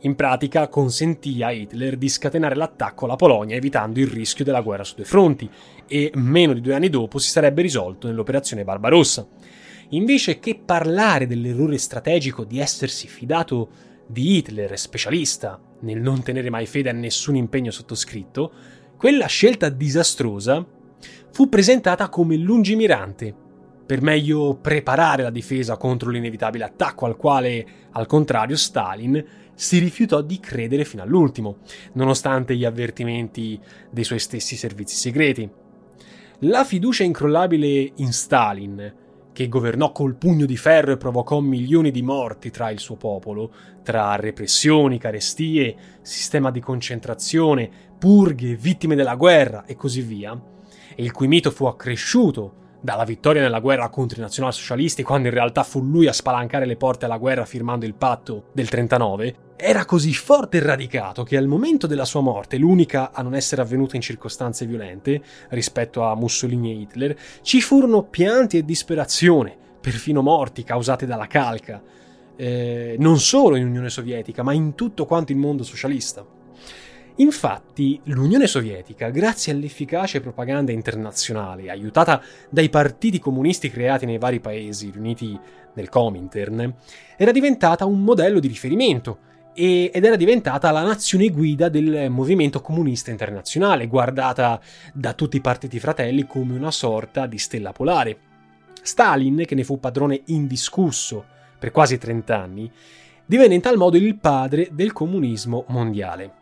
In 0.01 0.15
pratica 0.15 0.67
consentì 0.67 1.41
a 1.43 1.51
Hitler 1.51 1.95
di 1.95 2.09
scatenare 2.09 2.55
l'attacco 2.55 3.05
alla 3.05 3.15
Polonia 3.15 3.55
evitando 3.55 3.99
il 3.99 4.07
rischio 4.07 4.43
della 4.43 4.61
guerra 4.61 4.83
su 4.83 4.95
due 4.95 5.05
fronti 5.05 5.49
e 5.87 6.11
meno 6.15 6.53
di 6.53 6.59
due 6.59 6.75
anni 6.75 6.89
dopo 6.89 7.19
si 7.19 7.29
sarebbe 7.29 7.61
risolto 7.61 8.07
nell'operazione 8.07 8.65
Barbarossa 8.65 9.25
invece 9.89 10.39
che 10.39 10.59
parlare 10.63 11.27
dell'errore 11.27 11.77
strategico 11.77 12.43
di 12.43 12.59
essersi 12.59 13.07
fidato 13.07 13.91
di 14.05 14.37
Hitler, 14.37 14.77
specialista 14.77 15.59
nel 15.81 16.01
non 16.01 16.23
tenere 16.23 16.49
mai 16.49 16.65
fede 16.65 16.89
a 16.89 16.93
nessun 16.93 17.35
impegno 17.35 17.71
sottoscritto, 17.71 18.51
quella 19.03 19.25
scelta 19.25 19.67
disastrosa 19.67 20.65
fu 21.33 21.49
presentata 21.49 22.07
come 22.07 22.37
lungimirante, 22.37 23.35
per 23.85 24.01
meglio 24.01 24.57
preparare 24.61 25.23
la 25.23 25.29
difesa 25.29 25.75
contro 25.75 26.09
l'inevitabile 26.09 26.63
attacco 26.63 27.05
al 27.05 27.17
quale, 27.17 27.67
al 27.91 28.05
contrario, 28.05 28.55
Stalin 28.55 29.21
si 29.53 29.79
rifiutò 29.79 30.21
di 30.21 30.39
credere 30.39 30.85
fino 30.85 31.03
all'ultimo, 31.03 31.57
nonostante 31.95 32.55
gli 32.55 32.63
avvertimenti 32.63 33.59
dei 33.91 34.05
suoi 34.05 34.19
stessi 34.19 34.55
servizi 34.55 34.95
segreti. 34.95 35.51
La 36.39 36.63
fiducia 36.63 37.03
incrollabile 37.03 37.91
in 37.95 38.13
Stalin, 38.13 38.93
che 39.33 39.49
governò 39.49 39.91
col 39.91 40.15
pugno 40.15 40.45
di 40.45 40.55
ferro 40.55 40.91
e 40.91 40.97
provocò 40.97 41.39
milioni 41.39 41.91
di 41.91 42.01
morti 42.01 42.51
tra 42.51 42.69
il 42.69 42.79
suo 42.79 42.95
popolo, 42.95 43.51
tra 43.83 44.15
repressioni, 44.15 44.99
carestie, 44.99 45.75
sistema 46.01 46.51
di 46.51 46.61
concentrazione, 46.61 47.69
purghe, 47.97 48.55
vittime 48.55 48.95
della 48.95 49.15
guerra 49.15 49.65
e 49.65 49.75
così 49.75 50.01
via, 50.01 50.39
e 50.95 51.03
il 51.03 51.11
cui 51.11 51.27
mito 51.27 51.51
fu 51.51 51.65
accresciuto 51.65 52.61
dalla 52.79 53.05
vittoria 53.05 53.41
nella 53.41 53.59
guerra 53.59 53.89
contro 53.89 54.19
i 54.19 54.21
nazionalsocialisti, 54.21 55.03
quando 55.03 55.29
in 55.29 55.33
realtà 55.33 55.63
fu 55.63 55.81
lui 55.81 56.07
a 56.07 56.13
spalancare 56.13 56.65
le 56.65 56.75
porte 56.75 57.05
alla 57.05 57.17
guerra 57.17 57.45
firmando 57.45 57.85
il 57.85 57.95
patto 57.95 58.49
del 58.53 58.69
39, 58.69 59.35
era 59.55 59.85
così 59.85 60.13
forte 60.13 60.57
e 60.57 60.61
radicato 60.61 61.23
che 61.23 61.37
al 61.37 61.47
momento 61.47 61.87
della 61.87 62.05
sua 62.05 62.21
morte, 62.21 62.57
l'unica 62.57 63.11
a 63.11 63.21
non 63.21 63.35
essere 63.35 63.61
avvenuta 63.61 63.95
in 63.95 64.01
circostanze 64.01 64.65
violente 64.65 65.21
rispetto 65.49 66.03
a 66.03 66.15
Mussolini 66.15 66.71
e 66.71 66.75
Hitler, 66.81 67.17
ci 67.41 67.61
furono 67.61 68.03
pianti 68.03 68.57
e 68.57 68.65
disperazione, 68.65 69.55
perfino 69.79 70.21
morti 70.21 70.63
causate 70.63 71.05
dalla 71.05 71.27
calca, 71.27 71.81
eh, 72.35 72.95
non 72.99 73.19
solo 73.19 73.55
in 73.55 73.67
Unione 73.67 73.89
Sovietica, 73.89 74.43
ma 74.43 74.53
in 74.53 74.75
tutto 74.75 75.05
quanto 75.05 75.31
il 75.31 75.37
mondo 75.37 75.63
socialista. 75.63 76.25
Infatti, 77.17 78.01
l'Unione 78.05 78.47
Sovietica, 78.47 79.09
grazie 79.09 79.53
all'efficace 79.53 80.19
propaganda 80.19 80.71
internazionale, 80.71 81.69
aiutata 81.69 82.19
dai 82.49 82.69
partiti 82.69 83.19
comunisti 83.19 83.69
creati 83.69 84.07
nei 84.07 84.17
vari 84.17 84.39
paesi 84.39 84.89
riuniti 84.89 85.39
nel 85.75 85.89
Comintern, 85.89 86.73
era 87.15 87.31
diventata 87.31 87.85
un 87.85 88.03
modello 88.03 88.39
di 88.39 88.47
riferimento 88.47 89.31
ed 89.53 90.03
era 90.03 90.15
diventata 90.15 90.71
la 90.71 90.83
nazione 90.83 91.29
guida 91.29 91.69
del 91.69 92.09
movimento 92.09 92.61
comunista 92.61 93.11
internazionale, 93.11 93.87
guardata 93.87 94.59
da 94.93 95.13
tutti 95.13 95.37
i 95.37 95.41
partiti 95.41 95.79
fratelli 95.79 96.25
come 96.25 96.55
una 96.55 96.71
sorta 96.71 97.27
di 97.27 97.37
stella 97.37 97.71
polare. 97.71 98.17
Stalin, 98.81 99.43
che 99.45 99.55
ne 99.55 99.63
fu 99.63 99.79
padrone 99.79 100.21
indiscusso 100.25 101.23
per 101.57 101.71
quasi 101.71 101.97
30 101.97 102.37
anni, 102.37 102.71
divenne 103.25 103.55
in 103.55 103.61
tal 103.61 103.77
modo 103.77 103.95
il 103.95 104.17
padre 104.17 104.69
del 104.71 104.91
comunismo 104.91 105.65
mondiale. 105.69 106.33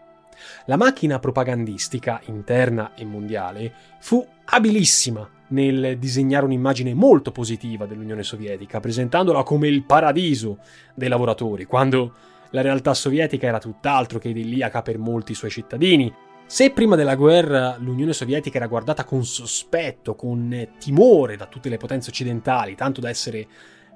La 0.65 0.77
macchina 0.77 1.19
propagandistica, 1.19 2.19
interna 2.25 2.93
e 2.95 3.05
mondiale, 3.05 3.73
fu 3.99 4.25
abilissima 4.45 5.29
nel 5.49 5.97
disegnare 5.99 6.45
un'immagine 6.45 6.93
molto 6.93 7.31
positiva 7.31 7.85
dell'Unione 7.85 8.23
Sovietica, 8.23 8.79
presentandola 8.79 9.43
come 9.43 9.67
il 9.67 9.83
paradiso 9.83 10.59
dei 10.95 11.09
lavoratori, 11.09 11.65
quando 11.65 12.13
la 12.51 12.61
realtà 12.61 12.93
sovietica 12.93 13.47
era 13.47 13.59
tutt'altro 13.59 14.19
che 14.19 14.29
idilliaca 14.29 14.81
per 14.81 14.97
molti 14.97 15.33
suoi 15.33 15.49
cittadini. 15.49 16.13
Se 16.45 16.71
prima 16.71 16.95
della 16.95 17.15
guerra 17.15 17.77
l'Unione 17.79 18.13
Sovietica 18.13 18.57
era 18.57 18.67
guardata 18.67 19.05
con 19.05 19.23
sospetto, 19.23 20.15
con 20.15 20.69
timore 20.77 21.37
da 21.37 21.45
tutte 21.45 21.69
le 21.69 21.77
potenze 21.77 22.09
occidentali, 22.09 22.75
tanto 22.75 22.99
da 22.99 23.09
essere 23.09 23.47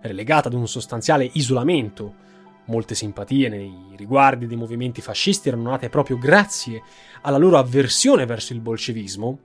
relegata 0.02 0.48
ad 0.48 0.54
un 0.54 0.68
sostanziale 0.68 1.30
isolamento 1.34 2.24
Molte 2.68 2.96
simpatie 2.96 3.48
nei 3.48 3.94
riguardi 3.96 4.48
dei 4.48 4.58
movimenti 4.58 5.00
fascisti 5.00 5.50
erano 5.50 5.70
nate 5.70 5.90
proprio 5.90 6.18
grazie 6.18 6.82
alla 7.22 7.38
loro 7.38 7.60
avversione 7.60 8.26
verso 8.26 8.54
il 8.54 8.60
bolscevismo. 8.60 9.40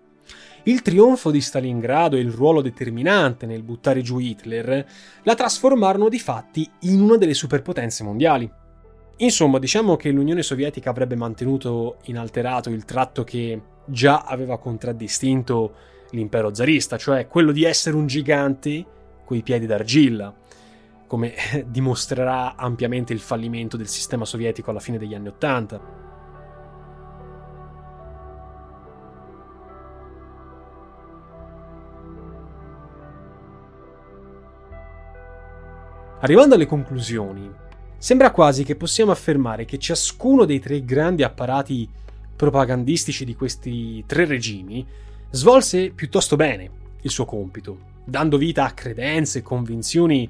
Il 0.63 0.81
trionfo 0.81 1.31
di 1.31 1.41
Stalingrado 1.41 2.17
e 2.17 2.21
il 2.21 2.31
ruolo 2.31 2.63
determinante 2.63 3.45
nel 3.45 3.63
buttare 3.63 4.01
giù 4.01 4.19
Hitler 4.19 4.87
la 5.23 5.35
trasformarono 5.35 6.09
di 6.09 6.19
fatti 6.19 6.69
in 6.81 7.01
una 7.01 7.17
delle 7.17 7.35
superpotenze 7.35 8.05
mondiali. 8.05 8.51
Insomma, 9.23 9.59
diciamo 9.59 9.97
che 9.97 10.11
l'Unione 10.11 10.43
Sovietica 10.43 10.89
avrebbe 10.89 11.15
mantenuto 11.15 11.99
inalterato 12.05 12.71
il 12.71 12.87
tratto 12.87 13.23
che 13.23 13.61
già 13.85 14.21
aveva 14.21 14.59
contraddistinto 14.59 15.75
l'impero 16.13 16.55
zarista, 16.55 16.97
cioè 16.97 17.27
quello 17.27 17.53
di 17.53 17.65
essere 17.65 17.97
un 17.97 18.07
gigante 18.07 18.83
coi 19.27 19.43
piedi 19.43 19.67
d'argilla, 19.67 20.35
come 21.07 21.35
dimostrerà 21.69 22.57
ampiamente 22.57 23.13
il 23.13 23.21
fallimento 23.21 23.77
del 23.77 23.89
sistema 23.89 24.25
sovietico 24.25 24.71
alla 24.71 24.81
fine 24.81 24.97
degli 24.97 25.15
anni 25.15 25.29
Ottanta. 25.29 25.99
Arrivando 36.23 36.55
alle 36.55 36.67
conclusioni, 36.67 37.69
sembra 38.01 38.31
quasi 38.31 38.65
che 38.65 38.77
possiamo 38.77 39.13
affermare 39.13 39.67
che 39.67 39.77
ciascuno 39.77 40.47
dei 40.47 40.59
tre 40.59 40.83
grandi 40.87 41.23
apparati 41.23 41.87
propagandistici 42.35 43.27
di 43.27 43.35
questi 43.35 44.03
tre 44.07 44.25
regimi 44.25 44.87
svolse 45.29 45.91
piuttosto 45.91 46.35
bene 46.35 46.71
il 47.03 47.11
suo 47.11 47.27
compito, 47.27 47.79
dando 48.03 48.39
vita 48.39 48.65
a 48.65 48.73
credenze 48.73 49.41
e 49.41 49.43
convinzioni 49.43 50.27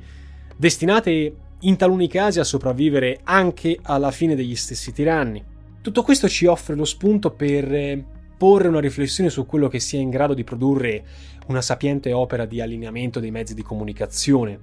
destinate 0.56 1.34
in 1.60 1.76
taluni 1.76 2.08
casi 2.08 2.40
a 2.40 2.44
sopravvivere 2.44 3.20
anche 3.22 3.78
alla 3.82 4.10
fine 4.10 4.34
degli 4.34 4.56
stessi 4.56 4.92
tiranni. 4.92 5.40
Tutto 5.80 6.02
questo 6.02 6.28
ci 6.28 6.46
offre 6.46 6.74
lo 6.74 6.84
spunto 6.84 7.30
per 7.30 7.72
eh, 7.72 8.04
porre 8.36 8.66
una 8.66 8.80
riflessione 8.80 9.30
su 9.30 9.46
quello 9.46 9.68
che 9.68 9.78
sia 9.78 10.00
in 10.00 10.10
grado 10.10 10.34
di 10.34 10.42
produrre 10.42 11.04
una 11.46 11.62
sapiente 11.62 12.12
opera 12.12 12.46
di 12.46 12.60
allineamento 12.60 13.20
dei 13.20 13.30
mezzi 13.30 13.54
di 13.54 13.62
comunicazione, 13.62 14.58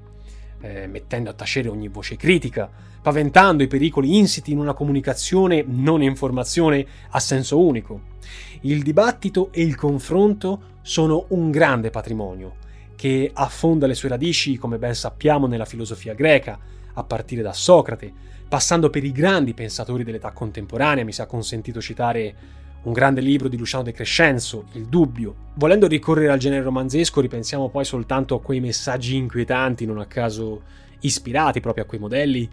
eh, 0.62 0.88
mettendo 0.88 1.30
a 1.30 1.34
tacere 1.34 1.70
ogni 1.70 1.88
voce 1.88 2.16
critica, 2.16 2.70
paventando 3.02 3.64
i 3.64 3.68
pericoli 3.68 4.18
insiti 4.18 4.52
in 4.52 4.60
una 4.60 4.74
comunicazione 4.74 5.64
non 5.66 6.02
informazione 6.02 6.86
a 7.10 7.20
senso 7.20 7.60
unico. 7.60 8.16
Il 8.62 8.84
dibattito 8.84 9.52
e 9.52 9.62
il 9.62 9.76
confronto 9.76 10.76
sono 10.82 11.26
un 11.30 11.52
grande 11.52 11.90
patrimonio 11.90 12.56
che 12.96 13.30
affonda 13.32 13.86
le 13.86 13.94
sue 13.94 14.10
radici, 14.10 14.58
come 14.58 14.80
ben 14.80 14.96
sappiamo, 14.96 15.46
nella 15.46 15.66
filosofia 15.66 16.14
greca, 16.14 16.60
a 16.94 17.04
partire 17.04 17.44
da 17.44 17.54
Socrate, 17.54 18.12
passando 18.48 18.90
per 18.90 19.04
i 19.04 19.12
grandi 19.12 19.54
pensatori 19.54 20.04
dell'età 20.04 20.32
contemporanea, 20.32 21.04
mi 21.04 21.14
sia 21.14 21.28
consentito 21.28 21.80
citare 21.80 22.36
un 22.84 22.94
grande 22.94 23.22
libro 23.22 23.48
di 23.48 23.58
Luciano 23.58 23.84
De 23.84 23.92
Crescenzo, 23.92 24.66
Il 24.74 24.86
dubbio. 24.86 25.36
Volendo 25.56 25.88
ricorrere 25.88 26.32
al 26.32 26.40
genere 26.40 26.64
romanzesco, 26.64 27.20
ripensiamo 27.20 27.70
poi 27.70 27.84
soltanto 27.84 28.36
a 28.36 28.42
quei 28.42 28.60
messaggi 28.60 29.16
inquietanti, 29.16 29.86
non 29.86 30.00
a 30.00 30.06
caso 30.06 30.62
ispirati 31.02 31.60
proprio 31.60 31.84
a 31.84 31.88
quei 31.88 32.00
modelli, 32.00 32.50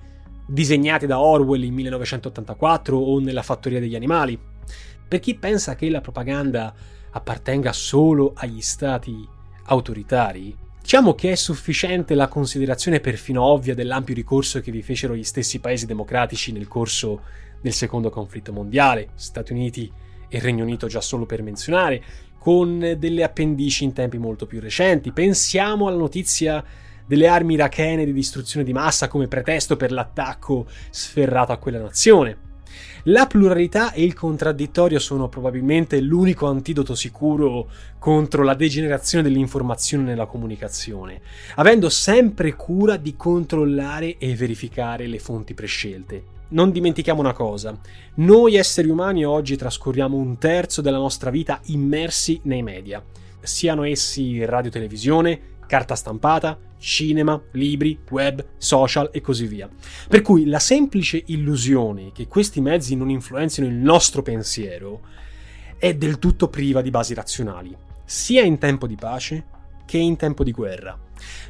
disegnati 0.46 1.06
da 1.06 1.20
Orwell 1.20 1.62
in 1.62 1.74
1984 1.74 2.96
o 2.96 3.18
nella 3.20 3.42
Fattoria 3.42 3.80
degli 3.80 3.94
animali. 3.94 4.38
Per 5.06 5.20
chi 5.20 5.34
pensa 5.34 5.74
che 5.76 5.88
la 5.88 6.00
propaganda 6.00 6.74
appartenga 7.10 7.72
solo 7.72 8.32
agli 8.34 8.60
stati 8.60 9.26
autoritari, 9.66 10.54
diciamo 10.80 11.14
che 11.14 11.32
è 11.32 11.34
sufficiente 11.36 12.14
la 12.14 12.28
considerazione 12.28 13.00
perfino 13.00 13.42
ovvia 13.42 13.74
dell'ampio 13.74 14.14
ricorso 14.14 14.60
che 14.60 14.72
vi 14.72 14.82
fecero 14.82 15.14
gli 15.14 15.24
stessi 15.24 15.60
paesi 15.60 15.86
democratici 15.86 16.52
nel 16.52 16.68
corso 16.68 17.22
del 17.60 17.72
secondo 17.72 18.10
conflitto 18.10 18.52
mondiale, 18.52 19.10
Stati 19.14 19.52
Uniti 19.52 19.90
e 20.34 20.40
Regno 20.40 20.64
Unito 20.64 20.88
già 20.88 21.00
solo 21.00 21.26
per 21.26 21.42
menzionare, 21.42 22.02
con 22.38 22.96
delle 22.98 23.22
appendici 23.22 23.84
in 23.84 23.92
tempi 23.92 24.18
molto 24.18 24.46
più 24.46 24.60
recenti. 24.60 25.12
Pensiamo 25.12 25.86
alla 25.86 25.96
notizia 25.96 26.62
delle 27.06 27.28
armi 27.28 27.54
irachene 27.54 28.04
di 28.04 28.12
distruzione 28.12 28.64
di 28.64 28.72
massa 28.72 29.06
come 29.06 29.28
pretesto 29.28 29.76
per 29.76 29.92
l'attacco 29.92 30.66
sferrato 30.90 31.52
a 31.52 31.58
quella 31.58 31.80
nazione. 31.80 32.52
La 33.04 33.26
pluralità 33.26 33.92
e 33.92 34.02
il 34.02 34.14
contraddittorio 34.14 34.98
sono 34.98 35.28
probabilmente 35.28 36.00
l'unico 36.00 36.48
antidoto 36.48 36.96
sicuro 36.96 37.68
contro 38.00 38.42
la 38.42 38.54
degenerazione 38.54 39.22
dell'informazione 39.22 40.02
nella 40.02 40.26
comunicazione, 40.26 41.20
avendo 41.54 41.88
sempre 41.88 42.54
cura 42.54 42.96
di 42.96 43.14
controllare 43.14 44.18
e 44.18 44.34
verificare 44.34 45.06
le 45.06 45.20
fonti 45.20 45.54
prescelte. 45.54 46.33
Non 46.48 46.70
dimentichiamo 46.70 47.20
una 47.20 47.32
cosa, 47.32 47.76
noi 48.16 48.54
esseri 48.56 48.88
umani 48.88 49.24
oggi 49.24 49.56
trascorriamo 49.56 50.16
un 50.16 50.38
terzo 50.38 50.82
della 50.82 50.98
nostra 50.98 51.30
vita 51.30 51.60
immersi 51.66 52.40
nei 52.44 52.62
media, 52.62 53.02
siano 53.40 53.82
essi 53.84 54.44
radio-televisione, 54.44 55.40
carta 55.66 55.94
stampata, 55.94 56.58
cinema, 56.78 57.40
libri, 57.52 57.98
web, 58.10 58.44
social 58.58 59.08
e 59.10 59.20
così 59.20 59.46
via. 59.46 59.68
Per 60.08 60.20
cui 60.20 60.44
la 60.44 60.58
semplice 60.58 61.22
illusione 61.26 62.12
che 62.12 62.28
questi 62.28 62.60
mezzi 62.60 62.94
non 62.94 63.08
influenzino 63.08 63.66
il 63.66 63.74
nostro 63.74 64.22
pensiero 64.22 65.00
è 65.78 65.94
del 65.94 66.18
tutto 66.18 66.48
priva 66.48 66.82
di 66.82 66.90
basi 66.90 67.14
razionali, 67.14 67.74
sia 68.04 68.42
in 68.42 68.58
tempo 68.58 68.86
di 68.86 68.96
pace 68.96 69.46
che 69.86 69.98
in 69.98 70.16
tempo 70.16 70.44
di 70.44 70.52
guerra. 70.52 70.98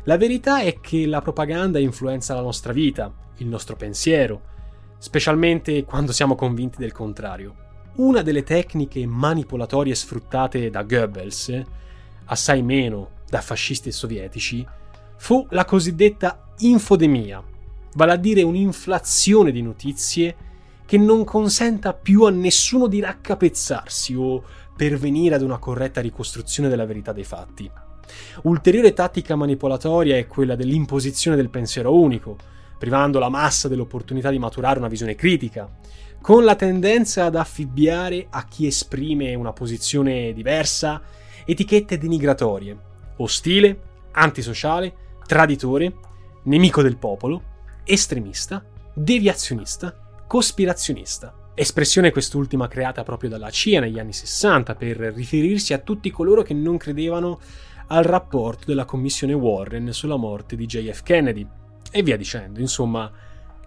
La 0.05 0.17
verità 0.17 0.61
è 0.61 0.81
che 0.81 1.07
la 1.07 1.21
propaganda 1.21 1.79
influenza 1.79 2.35
la 2.35 2.41
nostra 2.41 2.73
vita, 2.73 3.13
il 3.39 3.47
nostro 3.49 3.77
pensiero, 3.77 4.53
specialmente 5.05 5.85
quando 5.85 6.13
siamo 6.13 6.35
convinti 6.35 6.79
del 6.79 6.91
contrario. 6.91 7.57
Una 7.97 8.23
delle 8.23 8.43
tecniche 8.43 9.05
manipolatorie 9.05 9.95
sfruttate 9.95 10.71
da 10.71 10.83
Goebbels, 10.83 11.63
assai 12.25 12.63
meno 12.63 13.11
da 13.29 13.43
fascisti 13.43 13.93
sovietici, 13.93 14.67
fu 15.19 15.47
la 15.51 15.67
cosiddetta 15.67 16.55
infodemia, 16.61 17.45
vale 17.97 18.13
a 18.13 18.17
dire 18.17 18.41
un'inflazione 18.41 19.53
di 19.53 19.61
notizie 19.61 20.37
che 20.87 20.97
non 20.97 21.23
consenta 21.25 21.93
più 21.93 22.23
a 22.23 22.31
nessuno 22.31 22.87
di 22.87 23.01
raccapezzarsi 23.01 24.15
o 24.15 24.43
pervenire 24.75 25.35
ad 25.35 25.43
una 25.43 25.59
corretta 25.59 26.01
ricostruzione 26.01 26.71
della 26.71 26.87
verità 26.87 27.13
dei 27.13 27.25
fatti. 27.25 27.71
Ulteriore 28.45 28.95
tattica 28.95 29.37
manipolatoria 29.37 30.17
è 30.17 30.27
quella 30.27 30.57
dell'imposizione 30.57 31.37
del 31.37 31.51
pensiero 31.51 31.95
unico, 31.95 32.39
privando 32.85 33.19
la 33.19 33.31
massa 33.31 33.67
dell'opportunità 33.67 34.29
di 34.29 34.39
maturare 34.39 34.79
una 34.79 34.89
visione 34.89 35.15
critica, 35.15 35.67
con 36.21 36.45
la 36.45 36.55
tendenza 36.55 37.25
ad 37.25 37.35
affibbiare 37.35 38.27
a 38.29 38.45
chi 38.45 38.67
esprime 38.67 39.35
una 39.35 39.55
posizione 39.55 40.35
diversa 40.35 41.01
etichette 41.47 41.97
denigratorie, 41.97 42.77
ostile, 43.17 43.81
antisociale, 44.13 44.95
traditore, 45.27 45.95
nemico 46.43 46.83
del 46.83 46.99
popolo, 46.99 47.43
estremista, 47.85 48.63
deviazionista, 48.93 50.23
cospirazionista. 50.27 51.53
Espressione 51.55 52.11
quest'ultima 52.11 52.69
creata 52.69 53.03
proprio 53.03 53.31
dalla 53.31 53.49
CIA 53.49 53.81
negli 53.81 53.99
anni 53.99 54.13
60 54.13 54.75
per 54.75 54.99
riferirsi 54.99 55.73
a 55.73 55.79
tutti 55.79 56.11
coloro 56.11 56.43
che 56.43 56.53
non 56.53 56.77
credevano 56.77 57.41
al 57.87 58.05
rapporto 58.05 58.65
della 58.67 58.85
commissione 58.85 59.33
Warren 59.33 59.91
sulla 59.95 60.17
morte 60.17 60.55
di 60.55 60.67
JF 60.67 61.03
Kennedy. 61.03 61.63
E 61.97 62.03
via 62.03 62.17
dicendo, 62.17 62.59
insomma, 62.59 63.09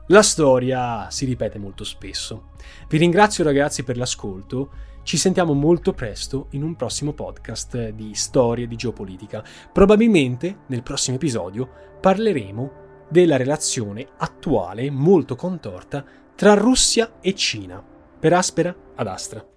la 0.08 0.22
storia 0.22 1.10
si 1.10 1.24
ripete 1.24 1.58
molto 1.58 1.86
spesso. 1.86 2.50
Vi 2.90 2.98
ringrazio 2.98 3.46
ragazzi 3.46 3.84
per 3.84 3.96
l'ascolto, 3.96 4.70
ci 5.04 5.16
sentiamo 5.16 5.54
molto 5.54 5.94
presto 5.94 6.48
in 6.50 6.62
un 6.62 6.76
prossimo 6.76 7.14
podcast 7.14 7.92
di 7.92 8.14
storie 8.16 8.68
di 8.68 8.76
geopolitica. 8.76 9.42
Probabilmente 9.72 10.64
nel 10.68 10.84
prossimo 10.84 11.16
episodio 11.16 11.70
parleremo 12.02 12.72
della 13.08 13.38
relazione 13.38 14.06
attuale 14.18 14.92
molto 14.92 15.38
contorta 15.38 16.04
tra 16.36 16.54
Russia 16.54 17.22
e 17.22 17.34
Cina, 17.34 17.82
per 18.20 18.34
aspera 18.34 18.76
ad 18.94 19.08
astra. 19.08 19.57